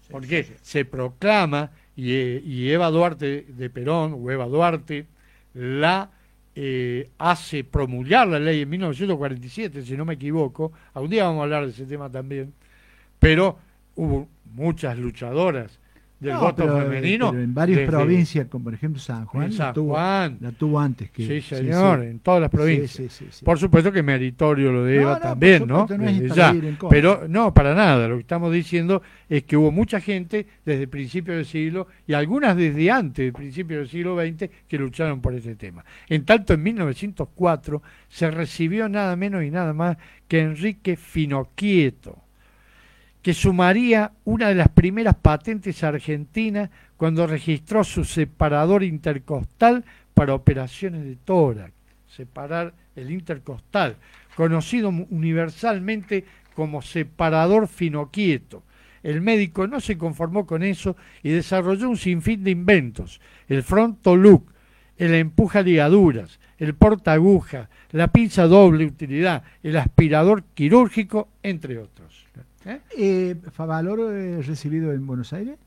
[0.10, 5.08] Porque se proclama y, eh, y Eva Duarte de Perón, o Eva Duarte,
[5.54, 6.12] la
[6.56, 10.72] eh, hace promulgar la ley en 1947, si no me equivoco.
[10.94, 12.54] Algún día vamos a hablar de ese tema también.
[13.20, 13.58] Pero
[13.96, 15.80] hubo muchas luchadoras
[16.20, 17.30] del no, voto pero, femenino.
[17.32, 20.38] pero en varias desde- provincias, como por ejemplo San Juan, la tuvo- Juan.
[20.42, 23.14] la tuvo antes que Sí, señor, en todas las provincias.
[23.14, 23.26] Sí.
[23.46, 25.88] Por supuesto que meritorio lo de Eva no, también, ¿no?
[25.90, 26.56] es ya.
[26.90, 28.08] Pero no, para nada.
[28.08, 32.58] Lo que estamos diciendo es que hubo mucha gente desde principios del siglo y algunas
[32.58, 35.86] desde antes del principio del siglo XX que lucharon por este tema.
[36.10, 39.98] En tanto, en 1904 se recibió nada menos y nada más
[40.28, 42.18] que Enrique Finocchieto,
[43.22, 51.04] que sumaría una de las primeras patentes argentinas cuando registró su separador intercostal para operaciones
[51.04, 51.74] de tórax,
[52.08, 53.98] separar el intercostal,
[54.36, 58.64] conocido universalmente como separador finoquieto.
[59.04, 64.16] El médico no se conformó con eso y desarrolló un sinfín de inventos, el fronto
[64.16, 64.52] look,
[64.98, 72.26] el empuja ligaduras, el porta aguja, la pinza doble utilidad, el aspirador quirúrgico, entre otros.
[72.68, 72.80] ¿Eh?
[72.98, 75.58] Eh, ¿Favaloro es recibido en Buenos Aires?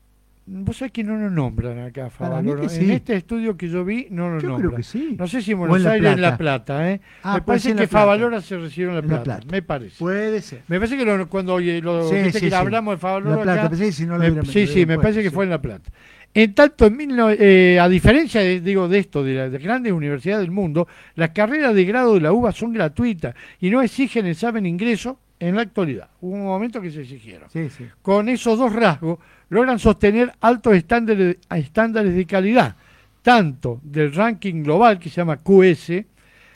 [0.45, 2.63] Vos sabés que no lo nombran acá, Favaloro.
[2.69, 4.67] En este estudio que yo vi, no lo Yo nombran.
[4.69, 5.15] creo que sí.
[5.17, 6.91] No sé si en Buenos en Aires o en La Plata.
[6.91, 6.99] ¿eh?
[7.23, 7.87] Ah, me parece que.
[7.87, 9.95] Favaloro se recibió en La En La Plata, me parece.
[9.99, 10.61] Puede ser.
[10.67, 13.69] Me parece que lo- cuando oye, lo, Sí, viste sí, que hablamos de Favaloro acá,
[13.69, 15.61] pensé que si no lo me- hubieran- sí, sí, me parece que fue en La
[15.61, 15.89] Plata.
[16.33, 19.91] En tanto, en 19 eh, a diferencia de, digo, de esto, de las de grandes
[19.93, 24.25] universidades del mundo, las carreras de grado de la UBA son gratuitas y no exigen
[24.25, 26.09] examen ingreso en la actualidad.
[26.21, 27.85] Hubo un momento que se exigieron Sí, sí.
[28.01, 29.19] con esos dos rasgos,
[29.49, 32.75] logran sostener altos estándares, estándares de calidad,
[33.21, 36.05] tanto del ranking global, que se llama QS,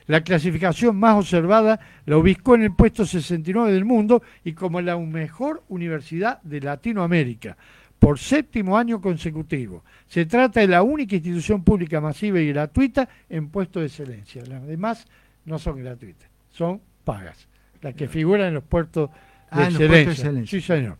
[0.06, 4.96] la clasificación más observada la ubicó en el puesto 69 del mundo y como la
[4.96, 7.56] mejor universidad de Latinoamérica,
[7.98, 9.82] por séptimo año consecutivo.
[10.06, 14.44] Se trata de la única institución pública masiva y gratuita en puesto de excelencia.
[14.46, 15.06] Las demás
[15.44, 17.48] no son gratuitas, son pagas,
[17.86, 19.16] las que figuran en los puestos de
[19.48, 20.12] Ah, en los puestos de excelencia.
[20.12, 20.60] excelencia.
[20.60, 20.98] Sí, señor.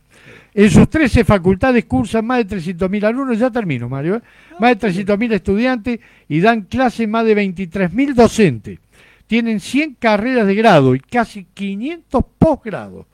[0.54, 4.22] En sus 13 facultades cursan más de 300.000 alumnos, ya termino, Mario, ¿eh?
[4.58, 8.78] más de 300.000 estudiantes y dan clase más de 23.000 docentes.
[9.26, 13.06] Tienen 100 carreras de grado y casi 500 posgrados.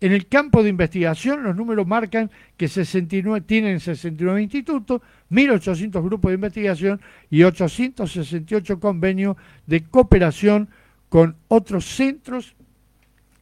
[0.00, 5.00] En el campo de investigación, los números marcan que 69, tienen 69 institutos,
[5.30, 7.00] 1.800 grupos de investigación
[7.30, 9.36] y 868 convenios
[9.66, 10.68] de cooperación
[11.08, 12.54] con otros centros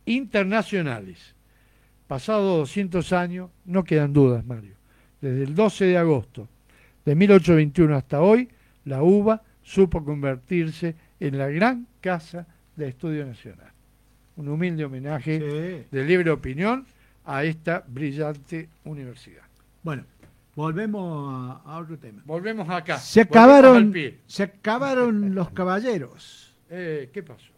[0.07, 1.35] internacionales.
[2.07, 4.75] Pasados 200 años, no quedan dudas, Mario.
[5.21, 6.49] Desde el 12 de agosto
[7.05, 8.49] de 1821 hasta hoy,
[8.85, 12.47] la UBA supo convertirse en la gran casa
[12.77, 13.71] de estudio nacional.
[14.37, 15.87] Un humilde homenaje Sí.
[15.91, 16.85] de libre opinión
[17.25, 19.43] a esta brillante universidad.
[19.83, 20.05] Bueno,
[20.57, 22.23] volvemos a, a otro tema.
[22.25, 22.99] Volvemos acá.
[22.99, 23.95] Se volvemos acabaron,
[24.27, 26.57] se acabaron los caballeros.
[26.69, 27.52] Eh, ¿Qué pasó?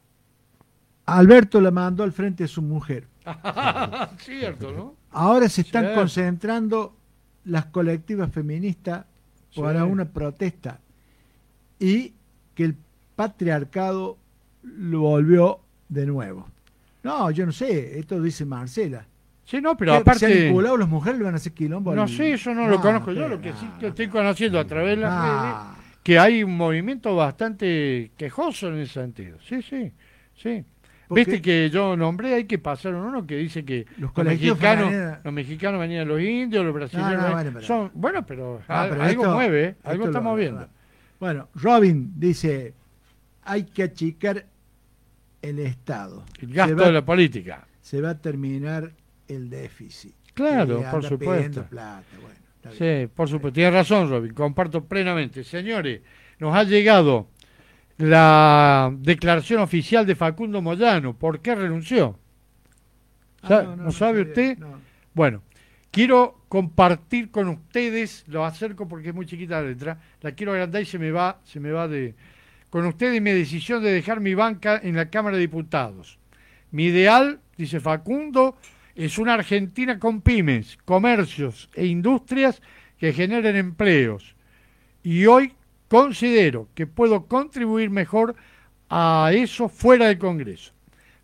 [1.07, 3.07] Alberto le mandó al frente a su mujer.
[4.19, 4.95] Cierto, ¿no?
[5.11, 6.97] Ahora se están concentrando
[7.45, 9.05] las colectivas feministas
[9.55, 9.91] para Sí.
[9.91, 10.81] una protesta
[11.79, 12.13] y
[12.55, 12.77] que el
[13.17, 14.17] patriarcado
[14.63, 16.49] lo volvió de nuevo.
[17.03, 19.07] No, yo no sé, esto dice Marcela.
[19.45, 20.79] Sí, no, pero ¿Qué, ¿Se han aparte...
[20.79, 21.19] las mujeres?
[21.19, 21.95] ¿Le van a hacer quilombo?
[21.95, 23.79] No sé, eso no lo conozco yo, lo que sí no.
[23.79, 28.69] que estoy conociendo a través de las Ah, redes, que hay un movimiento bastante quejoso
[28.69, 29.39] en ese sentido.
[29.47, 29.93] Sí, sí,
[30.35, 30.65] sí.
[31.15, 34.93] ¿Por Viste que yo nombré, hay que pasar uno que dice que Los mexicanos,
[35.23, 38.61] los mexicanos venían los indios, los brasileños, No, no, venían- bueno, pero- son, bueno, pero,
[38.69, 39.69] Ah, pero algo esto- mueve, ¿eh?
[39.69, 40.69] esto algo lo- estamos viendo.
[41.21, 42.75] Bueno, Robin dice,
[43.45, 44.45] hay que achicar
[45.43, 46.25] el Estado.
[46.41, 47.67] El gasto va- de la política.
[47.81, 48.93] Se va a terminar
[49.29, 50.15] el déficit.
[50.35, 51.65] Claro, por supuesto.
[51.67, 52.35] plata, bueno.
[52.77, 53.55] Sí, por supuesto.
[53.55, 54.33] Tiene razón, Robin.
[54.33, 55.45] Comparto plenamente.
[55.45, 56.01] Señores,
[56.39, 57.29] nos ha llegado
[57.99, 61.17] la declaración oficial de Facundo Moyano.
[61.17, 62.19] ¿Por qué renunció?
[63.43, 64.59] Ah, ¿Sabe- ¿No sabe usted?
[64.59, 64.81] no.
[65.13, 65.43] Bueno,
[65.91, 70.83] quiero compartir con ustedes, lo acerco porque es muy chiquita la letra, la quiero agrandar
[70.83, 72.15] y se me va, se me va de
[72.71, 76.19] con ustedes mi decisión de dejar mi banca en la Cámara de Diputados.
[76.73, 78.57] Mi ideal, dice Facundo,
[78.97, 82.61] es una Argentina con pymes, comercios e industrias
[82.99, 84.35] que generen empleos.
[85.05, 85.53] Y hoy
[85.89, 88.35] considero que puedo contribuir mejor
[88.89, 90.73] a eso fuera del Congreso.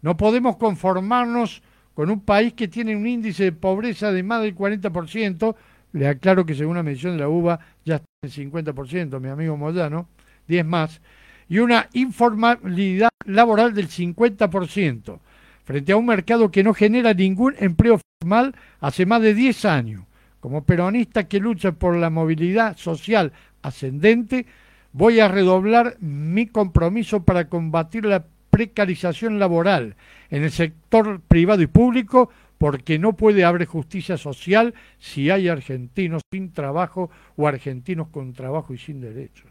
[0.03, 1.63] No podemos conformarnos
[1.95, 5.55] con un país que tiene un índice de pobreza de más del 40%,
[5.93, 9.57] le aclaro que según la medición de la UBA ya está en 50%, mi amigo
[9.57, 10.09] Moyano,
[10.47, 11.01] 10 más,
[11.49, 15.19] y una informalidad laboral del 50%,
[15.65, 20.05] frente a un mercado que no genera ningún empleo formal hace más de 10 años.
[20.39, 23.33] Como peronista que lucha por la movilidad social
[23.63, 24.47] ascendente,
[24.93, 29.97] voy a redoblar mi compromiso para combatir la precarización laboral
[30.31, 36.21] en el sector privado y público porque no puede haber justicia social si hay argentinos
[36.31, 39.51] sin trabajo o argentinos con trabajo y sin derechos.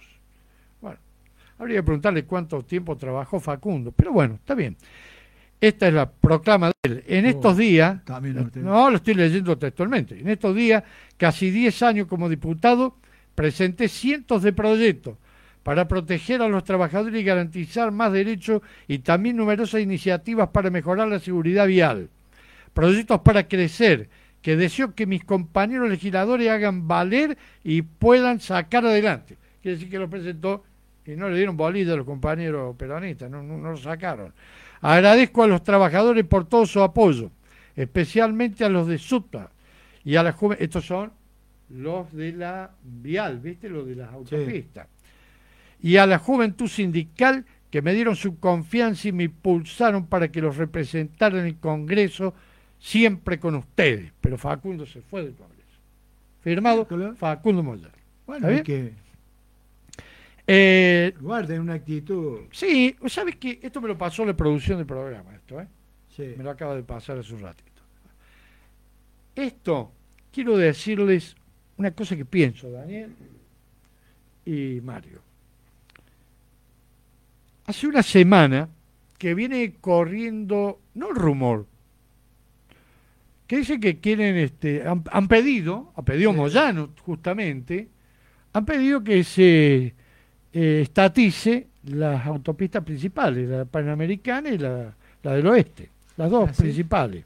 [0.79, 0.99] Bueno,
[1.57, 4.77] habría que preguntarle cuánto tiempo trabajó Facundo, pero bueno, está bien.
[5.59, 7.03] Esta es la proclama de él.
[7.07, 7.99] En estos días,
[8.55, 10.83] no lo estoy leyendo textualmente, en estos días,
[11.17, 12.97] casi 10 años como diputado,
[13.35, 15.17] presenté cientos de proyectos
[15.63, 21.07] para proteger a los trabajadores y garantizar más derechos y también numerosas iniciativas para mejorar
[21.07, 22.09] la seguridad vial.
[22.73, 24.09] Proyectos para crecer,
[24.41, 29.37] que deseo que mis compañeros legisladores hagan valer y puedan sacar adelante.
[29.61, 30.63] Quiere decir que lo presentó
[31.05, 34.33] y no le dieron bolilla a los compañeros peronistas, no, no, lo sacaron.
[34.81, 37.31] Agradezco a los trabajadores por todo su apoyo,
[37.75, 39.51] especialmente a los de SUTA
[40.05, 40.57] y a la joven.
[40.61, 41.11] Estos son
[41.69, 43.69] los de la vial, ¿viste?
[43.69, 44.87] Los de las autopistas.
[45.81, 50.41] Y a la juventud sindical que me dieron su confianza y me impulsaron para que
[50.41, 52.33] los representara en el Congreso,
[52.79, 54.11] siempre con ustedes.
[54.19, 55.59] Pero Facundo se fue del Congreso.
[56.41, 56.87] Firmado.
[57.15, 57.91] Facundo Moller.
[58.25, 58.93] Bueno, ¿Está hay que
[60.47, 62.39] Eh, guarden una actitud.
[62.51, 63.59] sí, ¿sabes qué?
[63.61, 65.67] Esto me lo pasó la producción del programa, esto, ¿eh?
[66.15, 66.33] Sí.
[66.37, 67.69] Me lo acaba de pasar hace un ratito.
[69.35, 69.91] Esto,
[70.31, 71.35] quiero decirles
[71.79, 73.15] una cosa que pienso, Daniel
[74.45, 75.21] y Mario.
[77.65, 78.69] Hace una semana
[79.17, 81.65] que viene corriendo, no el rumor,
[83.47, 86.37] que dice que quieren, este, han, han pedido, ha pedido Sí.
[86.37, 87.87] Moyano justamente,
[88.53, 89.93] han pedido que se
[90.53, 96.53] eh, estatice las autopistas principales, la panamericana y la, la del oeste, las dos ¿Ah,
[96.53, 96.61] sí?
[96.63, 97.25] principales,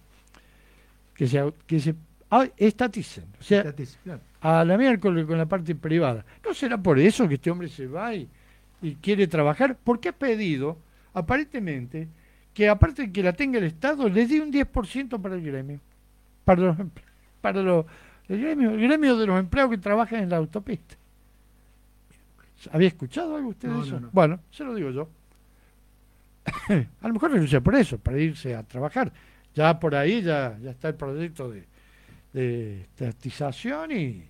[1.13, 1.95] que se, au- que se
[2.41, 3.73] ah, estaticen, o sea,
[4.03, 4.21] claro.
[4.41, 6.25] a la miércoles con la parte privada.
[6.43, 8.27] ¿No será por eso que este hombre se va y,
[8.81, 9.77] y quiere trabajar?
[9.83, 10.77] Porque ha pedido,
[11.13, 12.07] aparentemente,
[12.53, 15.79] que aparte de que la tenga el Estado, le dé un 10% para el gremio.
[16.45, 16.77] Para los,
[17.41, 17.85] para los,
[18.27, 20.95] el, gremio, el gremio de los empleados que trabajan en la autopista.
[22.71, 23.95] ¿Había escuchado algo usted de eso?
[23.95, 24.09] no, no.
[24.11, 25.09] Bueno, se lo digo yo.
[27.01, 29.11] a lo mejor renuncia por eso, para irse a trabajar.
[29.53, 31.65] Ya por ahí ya, ya está el proyecto de,
[32.33, 34.23] de estatización y,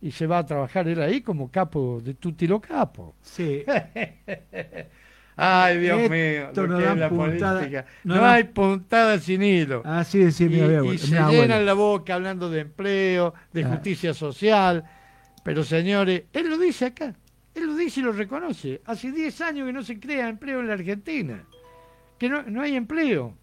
[0.00, 3.14] y se va a trabajar él ahí como capo de Tutilo Capo.
[3.22, 3.64] Sí.
[5.36, 7.86] Ay, Dios mío, lo no que dan es la puntada, política.
[8.04, 9.82] no No, dan- hay puntada sin hilo.
[9.84, 10.92] Así decía y, mi abuelo.
[10.92, 11.42] y se abuela.
[11.42, 13.68] llenan la boca hablando de empleo, de Ah.
[13.70, 14.84] justicia social.
[15.42, 17.14] Pero señores, él lo dice acá.
[17.54, 18.82] Él lo dice y lo reconoce.
[18.84, 21.42] Hace 10 años que no se crea empleo en la Argentina.
[22.18, 23.34] Que no, no hay empleo.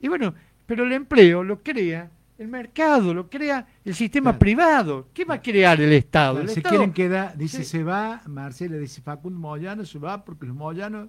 [0.00, 0.34] Y bueno,
[0.66, 4.38] pero el empleo lo crea el mercado, lo crea el sistema Claro.
[4.38, 5.08] privado.
[5.14, 6.34] ¿Qué va a crear el Estado?
[6.34, 7.64] Claro, El se Estado- quieren quedar, dice Sí.
[7.64, 11.08] se va, Marcela dice Facundo Moyano se va porque los Moyanos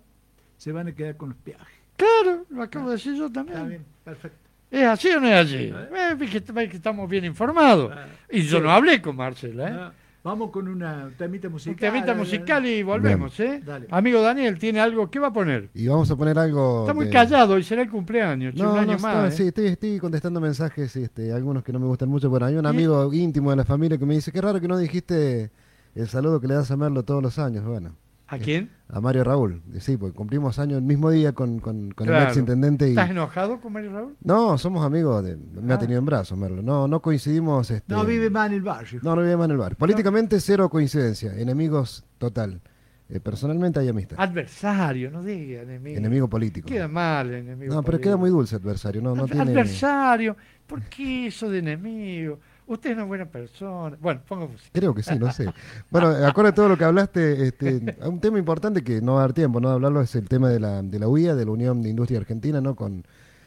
[0.57, 1.67] se van a quedar con los peajes.
[1.95, 3.57] Claro, lo acabo de decir yo también.
[3.57, 4.37] Está bien, perfecto.
[4.69, 5.55] ¿Es así o no es así?
[5.73, 7.91] Eh, fíjate, ve que estamos bien informados.
[7.95, 8.63] Ah, Y yo sí.
[8.63, 9.73] no hablé con Marcela, ¿eh?
[9.73, 9.91] Ah,
[10.27, 11.73] Vamos con una temita musical.
[11.73, 13.61] Un temita musical y volvemos, ¿eh?
[13.65, 13.87] Dale.
[13.89, 15.09] Amigo Daniel, ¿tiene algo?
[15.09, 15.69] ¿Qué va a poner?
[15.73, 16.81] Y vamos a poner algo.
[16.81, 19.33] Está muy de- callado y será el cumpleaños, No, un no, año no, más.
[19.35, 19.47] sí, ¿eh?
[19.47, 22.29] estoy, estoy contestando mensajes, este, algunos que no me gustan mucho.
[22.29, 24.77] Bueno, hay un amigo íntimo de la familia que me dice, qué raro que no
[24.77, 25.49] dijiste
[25.95, 27.63] el saludo que le das a Merlo todos los años.
[27.63, 27.95] Bueno,
[28.29, 28.69] ¿A quién?
[28.89, 29.61] a Mario Raúl.
[29.73, 32.87] Y Sí, porque cumplimos años el mismo día con, con, con el ex intendente.
[32.87, 32.89] Y...
[32.91, 34.15] ¿Estás enojado con Mario Raúl?
[34.23, 35.75] No, somos amigos, de, me Ah.
[35.75, 36.61] ha tenido en brazos Merlo.
[36.61, 37.69] No, no coincidimos.
[37.71, 37.93] Este...
[37.93, 38.99] No vive más en el barrio.
[39.03, 39.75] No, no vive más en el bar.
[39.77, 42.61] Políticamente cero coincidencia, enemigos total.
[43.09, 44.17] Eh, personalmente hay amistad.
[44.19, 45.97] Adversario, no diga enemigo.
[45.97, 46.67] Enemigo político.
[46.67, 47.73] Queda mal enemigo.
[47.73, 49.01] No, pero queda muy dulce adversario.
[49.01, 49.51] No, no Ad- tiene...
[49.51, 52.39] Adversario, ¿por qué eso de enemigo?
[52.67, 53.97] Usted es una buena persona.
[53.99, 54.69] Bueno, ponga música.
[54.73, 55.45] Creo que sí, no sé.
[55.89, 59.21] Bueno, acorde a todo lo que hablaste, este, un tema importante que no va a
[59.21, 59.69] dar tiempo ¿no?
[59.69, 62.19] de hablarlo es el tema de la, de la UIA, de la Unión de Industria
[62.19, 62.75] Argentina, ¿no?
[62.75, 63.05] con,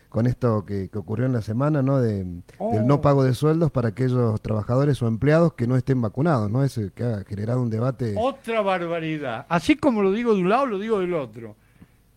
[0.08, 2.00] con esto que, que ocurrió en la semana, ¿no?
[2.00, 2.26] De,
[2.58, 2.74] Oh.
[2.74, 6.64] Del no pago de sueldos para aquellos trabajadores o empleados que no estén vacunados, ¿no?
[6.64, 8.14] Ese que ha generado un debate.
[8.18, 9.46] Otra barbaridad.
[9.48, 11.56] Así como lo digo de un lado, lo digo del otro.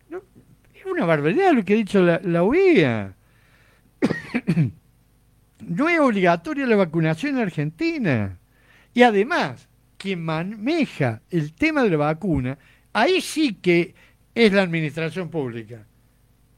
[0.09, 0.17] No,
[0.73, 3.15] es una barbaridad lo que ha dicho la, la OEA.
[5.67, 8.37] No es obligatoria la vacunación en Argentina.
[8.93, 12.57] Y además, quien maneja el tema de la vacuna,
[12.91, 13.95] ahí sí que
[14.35, 15.85] es la administración pública,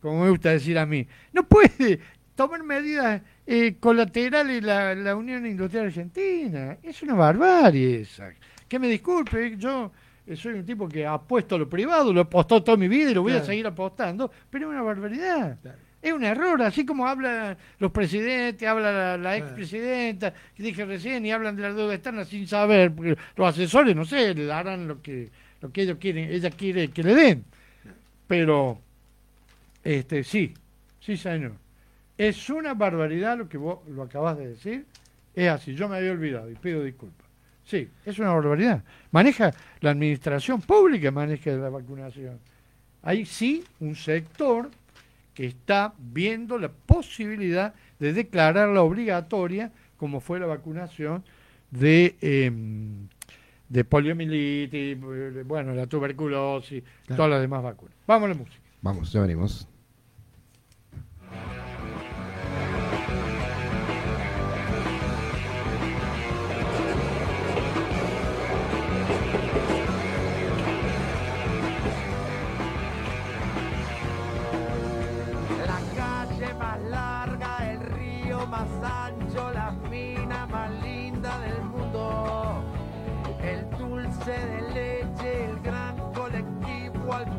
[0.01, 1.07] como me gusta decir a mí.
[1.33, 1.99] No puede
[2.35, 6.77] tomar medidas eh, colaterales la, la Unión Industrial Argentina.
[6.83, 8.33] Es una barbarie esa.
[8.67, 9.91] Que me disculpe, yo
[10.25, 13.11] eh, soy un tipo que apuesto a lo privado, lo he apostado toda mi vida
[13.11, 15.59] y lo voy a seguir apostando, pero es una barbaridad.
[15.61, 15.77] Claro.
[16.05, 21.25] Es un error, así como hablan los presidentes, habla la, la expresidenta, que dije recién,
[21.25, 24.87] y hablan de la deuda externa sin saber, porque los asesores, no sé, le darán
[24.87, 25.31] lo que,
[25.61, 27.45] lo que ellos quieren, ella quiere que le den.
[28.27, 28.79] Pero,
[29.83, 30.53] este, sí,
[30.99, 31.53] sí señor.
[32.15, 34.85] Es una barbaridad lo que vos lo acabas de decir.
[35.33, 37.25] Es así, yo me había olvidado y pido disculpas.
[37.63, 38.83] Sí, es una barbaridad.
[39.09, 42.39] Maneja la administración pública, maneja la vacunación.
[43.01, 44.69] Hay sí un sector
[45.36, 51.23] que está viendo la posibilidad de declararla obligatoria, como fue la vacunación
[51.69, 53.07] de, em,
[53.69, 57.15] de poliomielitis, eh, bueno, la tuberculosis, Claro.
[57.17, 57.93] todas las demás vacunas.
[58.07, 58.59] Vamos a la música.
[58.81, 59.67] Vamos, ya venimos.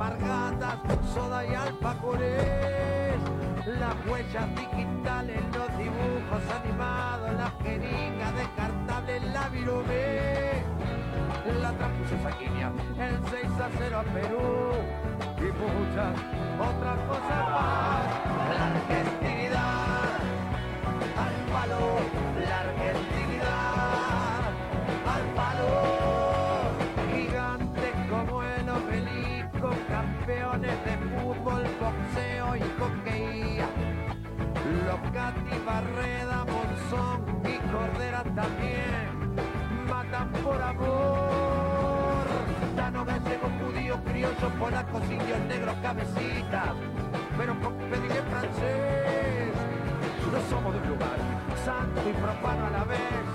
[0.06, 3.16] Alpargatas, soda y alfajores.
[3.66, 10.46] Las huellas digitales, los dibujos animados, las jeringas descartables, la virome
[11.60, 11.72] la
[12.22, 14.72] sanguínea, el 6 a 0 a Perú
[15.38, 16.14] y muchas
[16.58, 18.04] otras cosas más.
[18.56, 20.18] La argentinidad,
[21.24, 21.84] al palo,
[22.48, 24.42] la argentinidad,
[25.14, 25.72] al palo.
[27.12, 29.35] Gigantes como el obelisco,
[29.88, 32.76] campeones de fútbol, boxeo y.
[34.86, 39.34] Los Gatti, Barreda, Monzón y Cordera también
[39.88, 42.26] matan por amor.
[42.76, 46.74] Dano gallego, judíos, criollos, polacos, indios, negros, cabecitas,
[47.36, 49.52] pero con pediré francés.
[50.32, 51.18] No somos de un lugar,
[51.64, 53.26] santo y profano a la vez,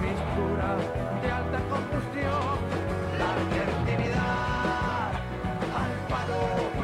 [0.00, 0.76] mistura
[1.22, 2.56] de alta combustión.
[3.18, 4.65] La argentinidad,
[6.08, 6.75] al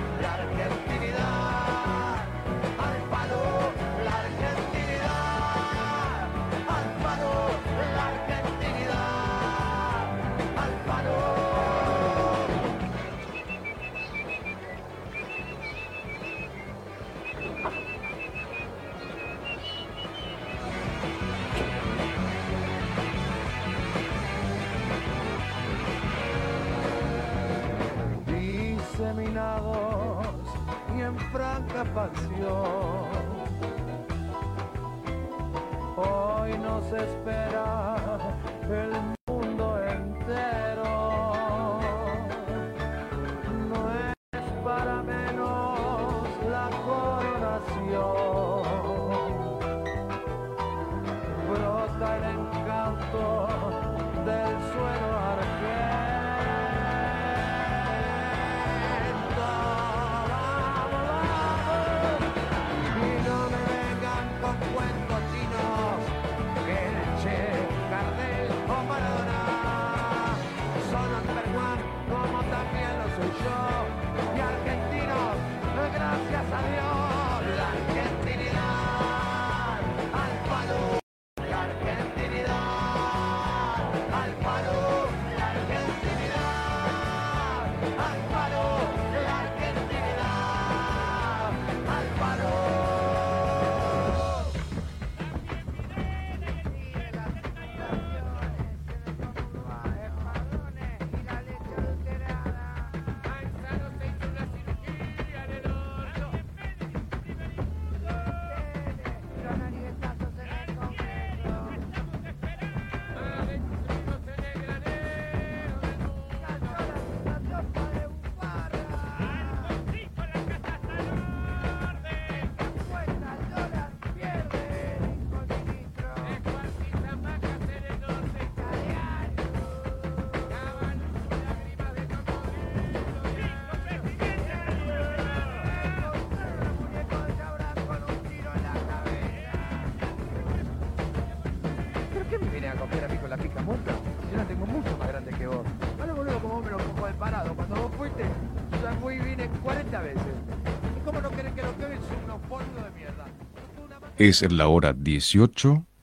[154.23, 155.85] Es la hora 18